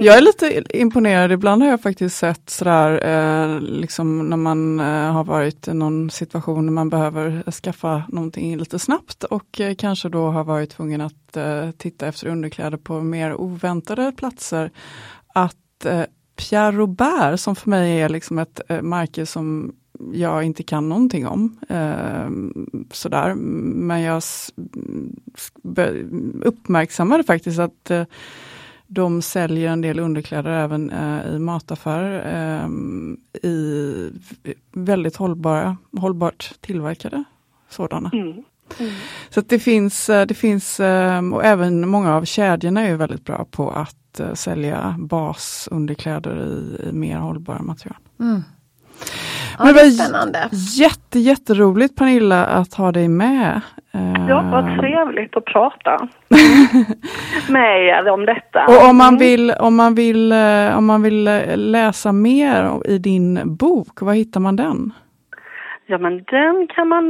Jag 0.00 0.16
är 0.16 0.20
lite 0.20 0.62
imponerad, 0.78 1.32
ibland 1.32 1.62
har 1.62 1.70
jag 1.70 1.82
faktiskt 1.82 2.16
sett 2.16 2.50
sådär, 2.50 3.06
eh, 3.06 3.60
liksom 3.60 4.30
när 4.30 4.36
man 4.36 4.80
eh, 4.80 5.12
har 5.12 5.24
varit 5.24 5.68
i 5.68 5.74
någon 5.74 6.10
situation 6.10 6.66
där 6.66 6.72
man 6.72 6.90
behöver 6.90 7.50
skaffa 7.50 8.02
någonting 8.08 8.56
lite 8.56 8.78
snabbt 8.78 9.24
och 9.24 9.60
eh, 9.60 9.74
kanske 9.74 10.08
då 10.08 10.30
har 10.30 10.44
varit 10.44 10.70
tvungen 10.70 11.00
att 11.00 11.36
eh, 11.36 11.70
titta 11.70 12.06
efter 12.06 12.26
underkläder 12.26 12.76
på 12.76 13.00
mer 13.00 13.34
oväntade 13.34 14.12
platser. 14.16 14.70
Att 15.34 15.84
eh, 15.84 16.02
Pierre 16.36 16.76
Robert, 16.76 17.40
som 17.40 17.56
för 17.56 17.70
mig 17.70 18.00
är 18.00 18.08
liksom 18.08 18.38
ett 18.38 18.60
eh, 18.68 18.82
märke 18.82 19.26
som 19.26 19.72
jag 20.12 20.44
inte 20.44 20.62
kan 20.62 20.88
någonting 20.88 21.26
om. 21.26 21.58
Eh, 21.68 22.28
sådär. 22.92 23.34
Men 23.34 24.00
jag 24.02 24.22
uppmärksammade 26.42 27.24
faktiskt 27.24 27.58
att 27.58 27.90
eh, 27.90 28.04
de 28.88 29.22
säljer 29.22 29.72
en 29.72 29.80
del 29.80 29.98
underkläder 29.98 30.50
även 30.50 30.90
eh, 30.90 31.34
i 31.34 31.38
mataffärer 31.38 32.62
eh, 32.62 32.68
i 33.42 34.12
väldigt 34.72 35.16
hållbara, 35.16 35.76
hållbart 35.98 36.54
tillverkade 36.60 37.24
sådana. 37.68 38.10
Mm. 38.12 38.44
Mm. 38.78 38.92
Så 39.30 39.40
det 39.40 39.58
finns, 39.58 40.10
eh, 40.10 40.26
det 40.26 40.34
finns, 40.34 40.80
eh, 40.80 41.34
och 41.34 41.44
även 41.44 41.88
många 41.88 42.14
av 42.14 42.24
kedjorna 42.24 42.80
är 42.80 42.96
väldigt 42.96 43.24
bra 43.24 43.46
på 43.50 43.70
att 43.70 44.20
eh, 44.20 44.34
sälja 44.34 44.96
basunderkläder 44.98 46.46
i, 46.46 46.88
i 46.88 46.92
mer 46.92 47.16
hållbara 47.16 47.62
material. 47.62 47.98
Mm. 48.20 48.42
Ja, 49.58 49.64
Men 49.64 49.74
det 49.74 49.82
var 49.82 49.90
spännande. 49.90 50.48
Jätte, 50.78 51.18
jätteroligt 51.18 51.96
Pernilla 51.96 52.46
att 52.46 52.74
ha 52.74 52.92
dig 52.92 53.08
med. 53.08 53.60
Ja, 54.28 54.44
vad 54.52 54.78
trevligt 54.80 55.36
att 55.36 55.44
prata 55.44 56.08
med 57.48 57.86
er 57.86 58.10
om 58.10 58.26
detta. 58.26 58.64
Och 58.66 58.88
om 58.90 58.96
man 58.96 59.08
mm. 59.08 59.18
vill, 59.18 59.50
om 59.50 59.76
man 59.76 59.94
vill, 59.94 60.32
om 60.76 60.86
man 60.86 61.02
vill 61.02 61.24
läsa 61.54 62.12
mer 62.12 62.86
i 62.86 62.98
din 62.98 63.56
bok, 63.56 64.00
var 64.00 64.12
hittar 64.12 64.40
man 64.40 64.56
den? 64.56 64.92
Ja, 65.86 65.98
men 65.98 66.12
den 66.12 66.66
kan 66.66 66.88
man 66.88 67.06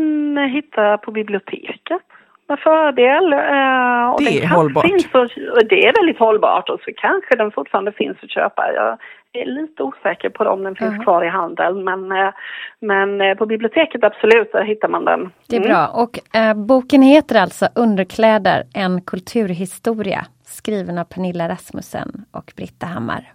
hitta 0.54 0.98
på 0.98 1.10
biblioteket 1.12 2.07
med 2.48 2.58
fördel. 2.58 3.32
Eh, 3.32 4.10
och 4.14 4.22
det 4.22 4.42
är 4.42 4.48
hållbart. 4.48 4.86
Finns 4.86 5.06
och, 5.14 5.28
det 5.68 5.86
är 5.86 5.92
väldigt 6.00 6.18
hållbart 6.18 6.68
och 6.68 6.80
så 6.80 6.90
kanske 6.96 7.36
den 7.36 7.50
fortfarande 7.50 7.92
finns 7.92 8.16
att 8.22 8.30
köpa. 8.30 8.72
Jag 8.72 8.98
är 9.32 9.46
lite 9.46 9.82
osäker 9.82 10.28
på 10.28 10.44
om 10.44 10.64
den 10.64 10.76
finns 10.76 10.90
uh 10.90 10.98
-huh. 10.98 11.04
kvar 11.04 11.24
i 11.24 11.28
handeln 11.28 11.84
men, 11.84 12.12
eh, 12.12 12.32
men 12.80 13.20
eh, 13.20 13.34
på 13.34 13.46
biblioteket 13.46 14.04
absolut, 14.04 14.52
där 14.52 14.64
hittar 14.64 14.88
man 14.88 15.04
den. 15.04 15.30
Det 15.48 15.56
är 15.56 15.60
mm. 15.60 15.70
bra 15.70 15.86
och 15.86 16.36
eh, 16.36 16.54
boken 16.54 17.02
heter 17.02 17.40
alltså 17.40 17.68
Underkläder, 17.74 18.62
en 18.74 19.00
kulturhistoria 19.02 20.26
skriven 20.44 20.98
av 20.98 21.04
Pernilla 21.04 21.48
Rasmussen 21.48 22.24
och 22.30 22.52
Britta 22.56 22.86
Hammar. 22.86 23.32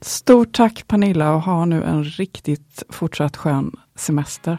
Stort 0.00 0.52
tack 0.52 0.84
Pernilla 0.88 1.34
och 1.34 1.40
ha 1.40 1.64
nu 1.64 1.82
en 1.82 2.04
riktigt 2.04 2.82
fortsatt 2.92 3.36
skön 3.36 3.72
semester. 3.94 4.58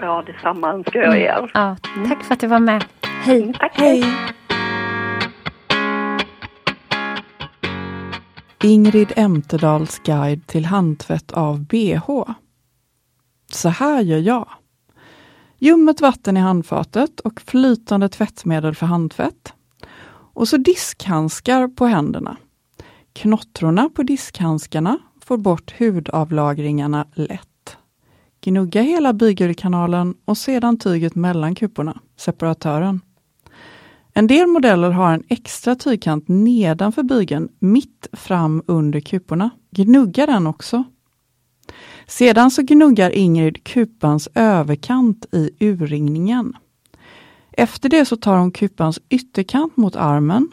Ja, 0.00 0.22
detsamma 0.26 0.72
önskar 0.72 1.00
jag 1.00 1.18
er. 1.18 1.38
Mm. 1.38 1.50
Ja, 1.54 1.76
tack 2.08 2.24
för 2.24 2.34
att 2.34 2.40
du 2.40 2.46
var 2.46 2.58
med. 2.58 2.84
Hej! 3.22 3.52
Tack, 3.58 3.72
hej! 3.74 4.04
Ingrid 8.62 9.12
Emtedals 9.16 9.98
guide 9.98 10.46
till 10.46 10.64
handtvätt 10.64 11.32
av 11.32 11.64
bh. 11.64 12.24
Så 13.52 13.68
här 13.68 14.00
gör 14.00 14.18
jag. 14.18 14.48
Ljummet 15.58 16.00
vatten 16.00 16.36
i 16.36 16.40
handfatet 16.40 17.20
och 17.20 17.40
flytande 17.40 18.08
tvättmedel 18.08 18.74
för 18.74 18.86
handtvätt. 18.86 19.52
Och 20.34 20.48
så 20.48 20.56
diskhandskar 20.56 21.68
på 21.68 21.86
händerna. 21.86 22.36
Knottrorna 23.12 23.88
på 23.88 24.02
diskhandskarna 24.02 24.98
får 25.20 25.36
bort 25.38 25.74
hudavlagringarna 25.78 27.06
lätt. 27.14 27.76
Gnugga 28.40 28.82
hela 28.82 29.12
bygelkanalen 29.12 30.14
och 30.24 30.38
sedan 30.38 30.78
tyget 30.78 31.14
mellan 31.14 31.54
kuporna, 31.54 32.00
separatören. 32.16 33.00
En 34.14 34.26
del 34.26 34.46
modeller 34.46 34.90
har 34.90 35.12
en 35.12 35.24
extra 35.28 35.74
tygkant 35.74 36.28
nedanför 36.28 37.02
bygeln, 37.02 37.48
mitt 37.58 38.08
fram 38.12 38.62
under 38.66 39.00
kuporna. 39.00 39.50
Gnugga 39.70 40.26
den 40.26 40.46
också. 40.46 40.84
Sedan 42.06 42.50
så 42.50 42.62
gnuggar 42.62 43.10
Ingrid 43.10 43.64
kupans 43.64 44.28
överkant 44.34 45.26
i 45.32 45.50
urringningen. 45.60 46.56
Efter 47.52 47.88
det 47.88 48.04
så 48.04 48.16
tar 48.16 48.36
hon 48.36 48.52
kupans 48.52 49.00
ytterkant 49.08 49.76
mot 49.76 49.96
armen. 49.96 50.48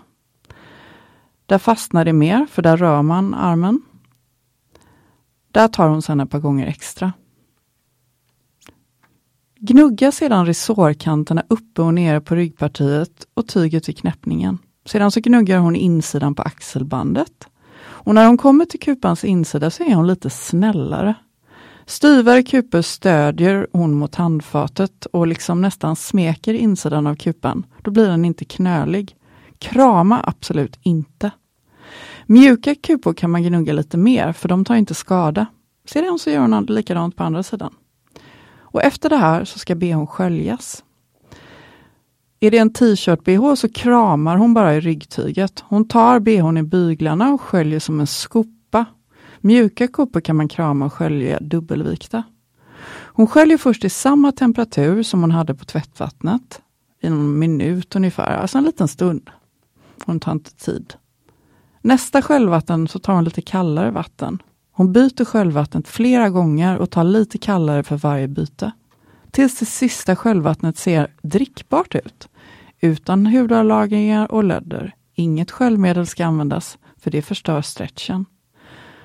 Där 1.45 1.57
fastnar 1.57 2.05
det 2.05 2.13
mer, 2.13 2.45
för 2.45 2.61
där 2.61 2.77
rör 2.77 3.01
man 3.01 3.33
armen. 3.33 3.81
Där 5.51 5.67
tar 5.67 5.89
hon 5.89 6.01
sedan 6.01 6.19
ett 6.19 6.29
par 6.29 6.39
gånger 6.39 6.67
extra. 6.67 7.13
Gnugga 9.59 10.11
sedan 10.11 10.45
resårkanterna 10.45 11.43
uppe 11.47 11.81
och 11.81 11.93
nere 11.93 12.21
på 12.21 12.35
ryggpartiet 12.35 13.27
och 13.33 13.47
tyget 13.47 13.89
vid 13.89 13.97
knäppningen. 13.97 14.57
Sedan 14.85 15.11
så 15.11 15.19
gnuggar 15.19 15.59
hon 15.59 15.75
insidan 15.75 16.35
på 16.35 16.41
axelbandet. 16.41 17.47
Och 17.79 18.15
när 18.15 18.27
hon 18.27 18.37
kommer 18.37 18.65
till 18.65 18.79
kupans 18.79 19.23
insida 19.23 19.69
så 19.69 19.83
är 19.83 19.95
hon 19.95 20.07
lite 20.07 20.29
snällare. 20.29 21.15
Styvare 21.85 22.43
kupor 22.43 22.81
stödjer 22.81 23.67
hon 23.71 23.93
mot 23.93 24.15
handfatet 24.15 25.05
och 25.05 25.27
liksom 25.27 25.61
nästan 25.61 25.95
smeker 25.95 26.53
insidan 26.53 27.07
av 27.07 27.15
kupan. 27.15 27.65
Då 27.81 27.91
blir 27.91 28.07
den 28.07 28.25
inte 28.25 28.45
knölig. 28.45 29.15
Krama 29.59 30.21
absolut 30.23 30.79
inte. 30.81 31.31
Mjuka 32.25 32.75
kupor 32.75 33.13
kan 33.13 33.31
man 33.31 33.43
gnugga 33.43 33.73
lite 33.73 33.97
mer 33.97 34.33
för 34.33 34.49
de 34.49 34.65
tar 34.65 34.75
inte 34.75 34.93
skada. 34.93 35.45
Sedan 35.85 36.19
så 36.19 36.29
gör 36.29 36.39
hon 36.39 36.65
likadant 36.65 37.15
på 37.15 37.23
andra 37.23 37.43
sidan. 37.43 37.73
Och 38.71 38.83
efter 38.83 39.09
det 39.09 39.17
här 39.17 39.45
så 39.45 39.59
ska 39.59 39.75
bhn 39.75 40.07
sköljas. 40.07 40.83
Är 42.39 42.51
det 42.51 42.57
en 42.57 42.73
t-shirt-bh 42.73 43.55
så 43.55 43.69
kramar 43.69 44.37
hon 44.37 44.53
bara 44.53 44.75
i 44.75 44.79
ryggtyget. 44.79 45.63
Hon 45.67 45.87
tar 45.87 46.19
bhn 46.19 46.57
i 46.57 46.63
byglarna 46.63 47.33
och 47.33 47.41
sköljer 47.41 47.79
som 47.79 47.99
en 47.99 48.07
skopa. 48.07 48.85
Mjuka 49.41 49.87
koppor 49.87 50.21
kan 50.21 50.35
man 50.35 50.47
krama 50.47 50.85
och 50.85 50.93
skölja 50.93 51.39
dubbelvikta. 51.39 52.23
Hon 52.89 53.27
sköljer 53.27 53.57
först 53.57 53.83
i 53.83 53.89
samma 53.89 54.31
temperatur 54.31 55.03
som 55.03 55.21
hon 55.21 55.31
hade 55.31 55.55
på 55.55 55.65
tvättvattnet. 55.65 56.61
I 57.01 57.09
någon 57.09 57.39
minut 57.39 57.95
ungefär, 57.95 58.37
alltså 58.37 58.57
en 58.57 58.63
liten 58.63 58.87
stund. 58.87 59.29
Hon 60.05 60.19
tar 60.19 60.31
inte 60.31 60.55
tid. 60.55 60.93
Nästa 61.81 62.21
sköljvatten 62.21 62.87
så 62.87 62.99
tar 62.99 63.13
hon 63.13 63.23
lite 63.23 63.41
kallare 63.41 63.91
vatten. 63.91 64.41
Hon 64.77 64.93
byter 64.93 65.25
sköljvattnet 65.25 65.87
flera 65.87 66.29
gånger 66.29 66.77
och 66.77 66.89
tar 66.89 67.03
lite 67.03 67.37
kallare 67.37 67.83
för 67.83 67.97
varje 67.97 68.27
byte. 68.27 68.71
Tills 69.31 69.59
det 69.59 69.65
sista 69.65 70.15
sköljvattnet 70.15 70.77
ser 70.77 71.13
drickbart 71.21 71.95
ut. 71.95 72.29
Utan 72.79 73.25
hudavlagringar 73.25 74.31
och 74.31 74.43
lödder. 74.43 74.95
Inget 75.15 75.51
sköljmedel 75.51 76.07
ska 76.07 76.25
användas, 76.25 76.77
för 76.97 77.11
det 77.11 77.21
förstör 77.21 77.61
stretchen. 77.61 78.25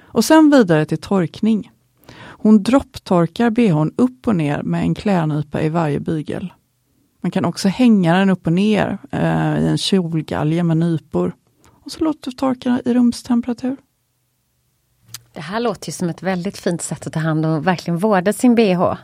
Och 0.01 0.25
sen 0.25 0.51
vidare 0.51 0.85
till 0.85 1.01
torkning. 1.01 1.71
Hon 2.15 2.63
dropptorkar 2.63 3.51
bhn 3.51 3.93
upp 3.97 4.27
och 4.27 4.37
ner 4.37 4.63
med 4.63 4.83
en 4.83 4.95
klädnypa 4.95 5.63
i 5.63 5.69
varje 5.69 6.01
bygel. 6.01 6.53
Man 7.21 7.31
kan 7.31 7.45
också 7.45 7.69
hänga 7.69 8.15
den 8.15 8.31
upp 8.31 8.47
och 8.47 8.53
ner 8.53 8.99
eh, 9.11 9.61
i 9.61 9.69
en 9.69 9.79
kjolgalge 9.79 10.63
med 10.63 10.77
nypor. 10.77 11.35
Och 11.71 11.93
så 11.93 12.05
låter 12.05 12.31
du 12.31 12.37
torka 12.37 12.81
i 12.85 12.95
rumstemperatur. 12.95 13.77
Det 15.33 15.41
här 15.41 15.61
låter 15.61 15.89
ju 15.89 15.93
som 15.93 16.09
ett 16.09 16.23
väldigt 16.23 16.59
fint 16.59 16.83
sätt 16.83 17.07
att 17.07 17.13
ta 17.13 17.21
hand 17.21 17.47
om 17.47 17.53
och 17.53 17.67
verkligen 17.67 17.99
vårda 17.99 18.33
sin 18.33 18.55
bh. 18.55 18.95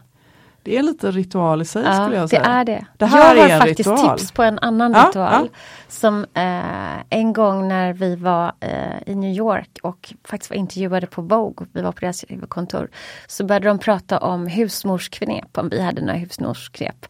Det 0.63 0.77
är 0.77 0.83
lite 0.83 1.11
ritual 1.11 1.63
i 1.63 1.65
sig 1.65 1.83
ja, 1.85 1.93
skulle 1.93 2.17
jag 2.17 2.31
säga. 2.31 2.43
det 2.43 2.49
är 2.49 2.65
det. 2.65 2.87
det 2.97 3.07
här 3.07 3.35
jag 3.37 3.43
har 3.43 3.49
är 3.49 3.59
faktiskt 3.61 3.91
ritual. 3.91 4.19
tips 4.19 4.33
på 4.33 4.43
en 4.43 4.59
annan 4.59 4.93
Ja, 4.93 5.07
ritual. 5.09 5.49
ja. 5.53 5.59
Som 5.89 6.27
eh, 6.35 7.19
en 7.19 7.33
gång 7.33 7.69
när 7.69 7.93
vi 7.93 8.17
var 8.17 8.53
eh, 8.61 9.03
i 9.07 9.15
New 9.15 9.33
York 9.37 9.79
och 9.83 10.15
faktiskt 10.25 10.51
var 10.51 10.57
intervjuade 10.57 11.07
på 11.07 11.23
Vogue, 11.23 11.67
vi 11.73 11.83
var 11.83 11.93
på 11.93 12.01
deras 12.01 12.25
huvudkontor, 12.29 12.89
så 13.27 13.45
började 13.45 13.69
de 13.69 13.79
prata 13.79 14.19
om 14.19 14.47
husmorsknep, 14.47 15.59
om 15.59 15.69
vi 15.69 15.81
hade 15.83 16.01
några 16.01 16.19
husmorsknep. 16.19 17.07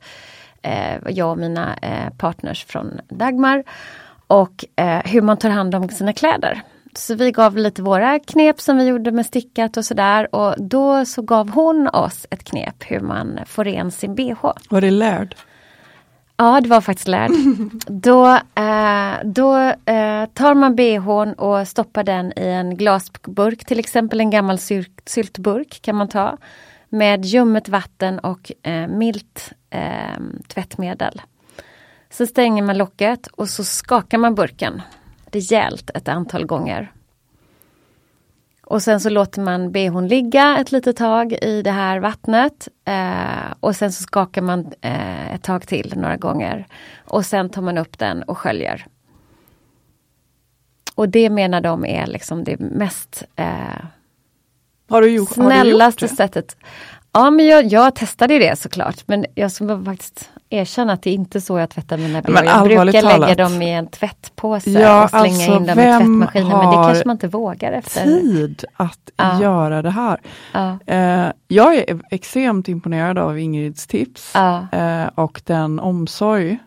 Eh, 0.63 0.97
jag 1.09 1.31
och 1.31 1.39
mina 1.39 1.77
eh, 1.83 2.11
partners 2.19 2.65
från 2.65 3.01
Dagmar. 3.09 3.65
Och 4.27 4.65
eh, 4.77 5.01
hur 5.05 5.23
man 5.23 5.37
tar 5.37 5.51
hand 5.51 5.75
om 5.75 5.89
sina 5.89 6.13
kläder. 6.13 6.63
Så 6.99 7.15
vi 7.15 7.31
gav 7.33 7.57
lite 7.57 7.83
våra 7.83 8.19
knep 8.19 8.61
som 8.61 8.77
vi 8.77 8.85
gjorde 8.85 9.13
med 9.13 9.27
stickat 9.27 9.77
och 9.77 9.85
sådär. 9.85 10.35
Och 10.35 10.55
då 10.59 11.05
så 11.05 11.23
gav 11.23 11.51
hon 11.51 11.89
oss 11.89 12.27
ett 12.31 12.45
knep 12.45 12.75
hur 12.87 13.01
man 13.01 13.39
får 13.47 13.65
ren 13.65 13.91
sin 13.91 14.15
bh. 14.15 14.53
Var 14.69 14.81
det 14.81 14.91
lärd? 14.91 15.37
Ja, 16.37 16.61
det 16.61 16.69
var 16.69 16.81
faktiskt 16.81 17.09
lärd. 17.09 17.31
då 17.87 18.27
eh, 18.55 19.13
då 19.25 19.57
eh, 19.93 20.27
tar 20.35 20.55
man 20.55 20.77
bhn 20.77 21.33
och 21.33 21.69
stoppar 21.69 22.05
den 22.05 22.33
i 22.37 22.47
en 22.47 22.77
glasburk, 22.77 23.65
till 23.65 23.79
exempel 23.79 24.21
en 24.21 24.31
gammal 24.31 24.57
syl- 24.59 25.01
syltburk 25.05 25.83
kan 25.83 25.97
man 25.97 26.09
ta. 26.09 26.37
Med 26.89 27.25
ljummet 27.25 27.69
vatten 27.69 28.19
och 28.19 28.53
eh, 28.63 28.89
milt 28.89 29.53
eh, 29.71 30.21
tvättmedel. 30.49 31.23
Så 32.11 32.27
stänger 32.27 32.63
man 32.63 32.79
locket 32.79 33.27
och 33.27 33.49
så 33.49 33.65
skakar 33.65 34.19
man 34.19 34.35
burken 34.35 34.83
rejält 35.33 35.91
ett 35.95 36.09
antal 36.09 36.47
gånger. 36.47 36.93
Och 38.69 38.83
sen 38.83 39.01
så 39.01 39.11
låter 39.11 39.41
man 39.41 39.73
bhn 39.73 40.09
ligga 40.09 40.59
ett 40.59 40.73
litet 40.73 40.97
tag 40.97 41.33
i 41.33 41.63
det 41.63 41.71
här 41.71 41.99
vattnet. 42.01 42.69
Eh, 42.85 43.55
och 43.61 43.77
sen 43.77 43.93
så 43.93 44.03
skakar 44.03 44.43
man 44.43 44.73
eh, 44.81 45.35
ett 45.35 45.43
tag 45.43 45.67
till 45.67 45.93
några 45.97 46.17
gånger. 46.17 46.67
Och 47.05 47.27
sen 47.27 47.51
tar 47.51 47.63
man 47.63 47.79
upp 47.79 47.99
den 47.99 48.23
och 48.23 48.39
sköljer. 48.39 48.87
Och 50.95 51.09
det 51.09 51.31
menar 51.31 51.61
de 51.61 51.85
är 51.85 52.07
liksom 52.07 52.45
det 52.45 52.61
mest 52.61 53.25
eh, 53.37 53.85
Har 54.89 55.03
du 55.03 55.11
gjort, 55.11 55.37
har 55.37 55.45
du 55.45 55.51
snällaste 55.51 56.05
gjort 56.05 56.11
det? 56.11 56.17
sättet. 56.17 56.57
Ja 57.13 57.31
men 57.31 57.47
jag, 57.47 57.65
jag 57.65 57.95
testade 57.95 58.39
det 58.39 58.59
såklart 58.59 59.03
men 59.07 59.27
jag 59.35 59.53
ska 59.53 59.85
faktiskt 59.85 60.31
erkänna 60.51 60.93
att 60.93 61.03
det 61.03 61.11
är 61.11 61.15
inte 61.15 61.41
så 61.41 61.59
jag 61.59 61.71
tvättar 61.71 61.97
mina. 61.99 62.23
Men 62.29 62.45
Jag 62.45 62.65
brukar 62.65 62.85
lägga 62.85 63.01
talat. 63.03 63.39
dem 63.39 63.63
i 63.63 63.71
en 63.75 63.87
tvättpåse 63.87 64.71
Ja, 64.71 65.05
och 65.05 65.11
slänga 65.11 65.25
alltså, 65.25 65.53
in 65.53 65.67
dem 65.67 65.79
i 65.79 65.83
tvättmaskinen 65.83 66.49
men 66.49 66.67
det 66.71 66.75
kanske 66.75 67.03
man 67.07 67.15
inte 67.15 67.29
vågar 67.29 67.73
efter. 67.73 68.05
Tid 68.05 68.65
att 68.77 68.99
Ja. 69.17 69.41
göra 69.43 69.83
det 69.83 69.91
här. 69.91 70.21
Ja. 70.53 70.79
Eh, 70.87 71.33
jag 71.49 71.75
är 71.77 72.01
extremt 72.11 72.69
imponerad 72.69 73.19
av 73.19 73.39
Ingrids 73.39 73.87
tips 73.87 74.35
eh, 74.73 75.07
och 75.15 75.41
den 75.45 75.81
omsorg 75.81 76.59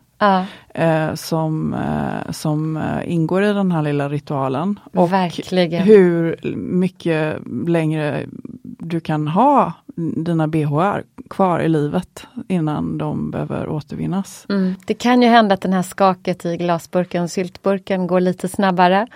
eh, 0.73 1.13
som, 1.15 1.73
eh, 1.73 2.31
som 2.31 2.77
eh, 2.77 3.13
ingår 3.13 3.43
i 3.43 3.53
den 3.53 3.71
här 3.71 3.81
lilla 3.81 4.09
ritualen. 4.09 4.79
Och 4.93 5.13
Verkligen. 5.13 5.83
hur 5.83 6.39
mycket 6.55 7.37
längre 7.67 8.25
du 8.63 8.99
kan 8.99 9.27
ha 9.27 9.73
dina 9.95 10.47
BHR 10.47 11.03
kvar 11.29 11.59
i 11.59 11.69
livet 11.69 12.27
innan 12.47 12.97
de 12.97 13.31
behöver 13.31 13.69
återvinnas. 13.69 14.45
Mm. 14.49 14.75
Det 14.85 14.93
kan 14.93 15.21
ju 15.21 15.27
hända 15.27 15.53
att 15.53 15.61
den 15.61 15.73
här 15.73 15.83
skaket 15.83 16.45
i 16.45 16.57
glasburken, 16.57 17.29
syltburken, 17.29 18.07
går 18.07 18.19
lite 18.19 18.47
snabbare. 18.47 19.07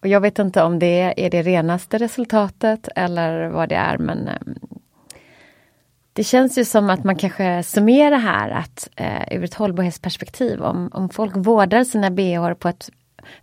Och 0.00 0.08
jag 0.08 0.20
vet 0.20 0.38
inte 0.38 0.62
om 0.62 0.78
det 0.78 1.14
är 1.16 1.30
det 1.30 1.42
renaste 1.42 1.98
resultatet 1.98 2.88
eller 2.96 3.48
vad 3.48 3.68
det 3.68 3.74
är 3.74 3.98
men 3.98 4.28
ehm, 4.28 4.58
det 6.12 6.24
känns 6.24 6.58
ju 6.58 6.64
som 6.64 6.90
att 6.90 7.04
man 7.04 7.16
kanske 7.16 7.62
summerar 7.62 8.18
här 8.18 8.50
att 8.50 8.88
eh, 8.96 9.38
ur 9.38 9.44
ett 9.44 9.54
hållbarhetsperspektiv 9.54 10.62
om, 10.62 10.90
om 10.92 11.08
folk 11.08 11.36
vårdar 11.36 11.84
sina 11.84 12.10
bh 12.10 12.52
på 12.54 12.68
ett 12.68 12.90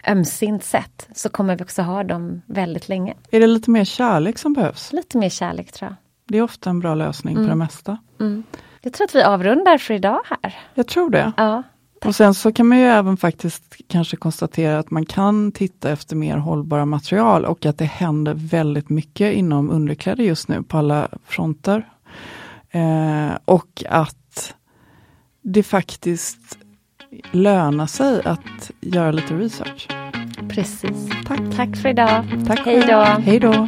ömsint 0.08 0.64
sätt 0.64 1.08
så 1.16 1.30
kommer 1.30 1.56
vi 1.56 1.64
också 1.64 1.82
ha 1.82 2.04
dem 2.04 2.42
väldigt 2.46 2.90
länge. 2.90 3.14
Är 3.32 3.40
det 3.40 3.48
lite 3.48 3.72
mer 3.72 3.86
kärlek 3.86 4.38
som 4.38 4.54
behövs? 4.54 4.94
Lite 4.94 5.18
mer 5.18 5.30
kärlek 5.30 5.72
tror 5.72 5.90
jag. 5.90 5.96
Det 6.28 6.38
är 6.38 6.42
ofta 6.42 6.70
en 6.70 6.80
bra 6.80 6.96
lösning 6.96 7.36
på 7.36 7.40
Mm. 7.42 7.50
det 7.50 7.56
mesta. 7.56 7.98
Mm. 8.20 8.44
Jag 8.82 8.94
tror 8.94 9.06
att 9.06 9.16
vi 9.16 9.24
avrundar 9.24 9.78
för 9.78 9.94
idag 9.94 10.20
här. 10.42 10.56
Jag 10.74 10.88
tror 10.88 11.10
det. 11.10 11.32
Ja. 11.38 11.64
Och 12.06 12.16
sen 12.16 12.34
så 12.34 12.52
kan 12.52 12.68
man 12.68 12.78
ju 12.80 12.86
även 12.86 13.18
faktiskt 13.18 13.76
kanske 13.88 14.18
konstatera 14.18 14.80
att 14.80 14.92
man 14.92 15.06
kan 15.06 15.52
titta 15.52 15.90
efter 15.92 16.16
mer 16.16 16.38
hållbara 16.38 16.86
material 16.86 17.46
och 17.46 17.66
att 17.66 17.78
det 17.78 17.86
händer 17.86 18.34
väldigt 18.34 18.90
mycket 18.90 19.34
inom 19.34 19.70
underkläder 19.70 20.24
just 20.24 20.48
nu 20.48 20.64
på 20.64 20.78
alla 20.78 21.08
fronter. 21.26 21.90
Eh, 22.72 23.38
och 23.46 23.84
att 23.90 24.54
det 25.42 25.64
faktiskt 25.64 26.58
lönar 27.32 27.86
sig 27.86 28.22
att 28.26 28.72
göra 28.82 29.12
lite 29.12 29.34
research. 29.34 29.88
Precis. 30.50 31.10
Tack. 31.28 31.42
Tack 31.56 31.78
för 31.78 31.90
idag. 31.90 32.26
Tack 32.48 32.60
Hej 32.66 32.84
då. 32.88 33.02
Hej 33.02 33.40
då. 33.40 33.68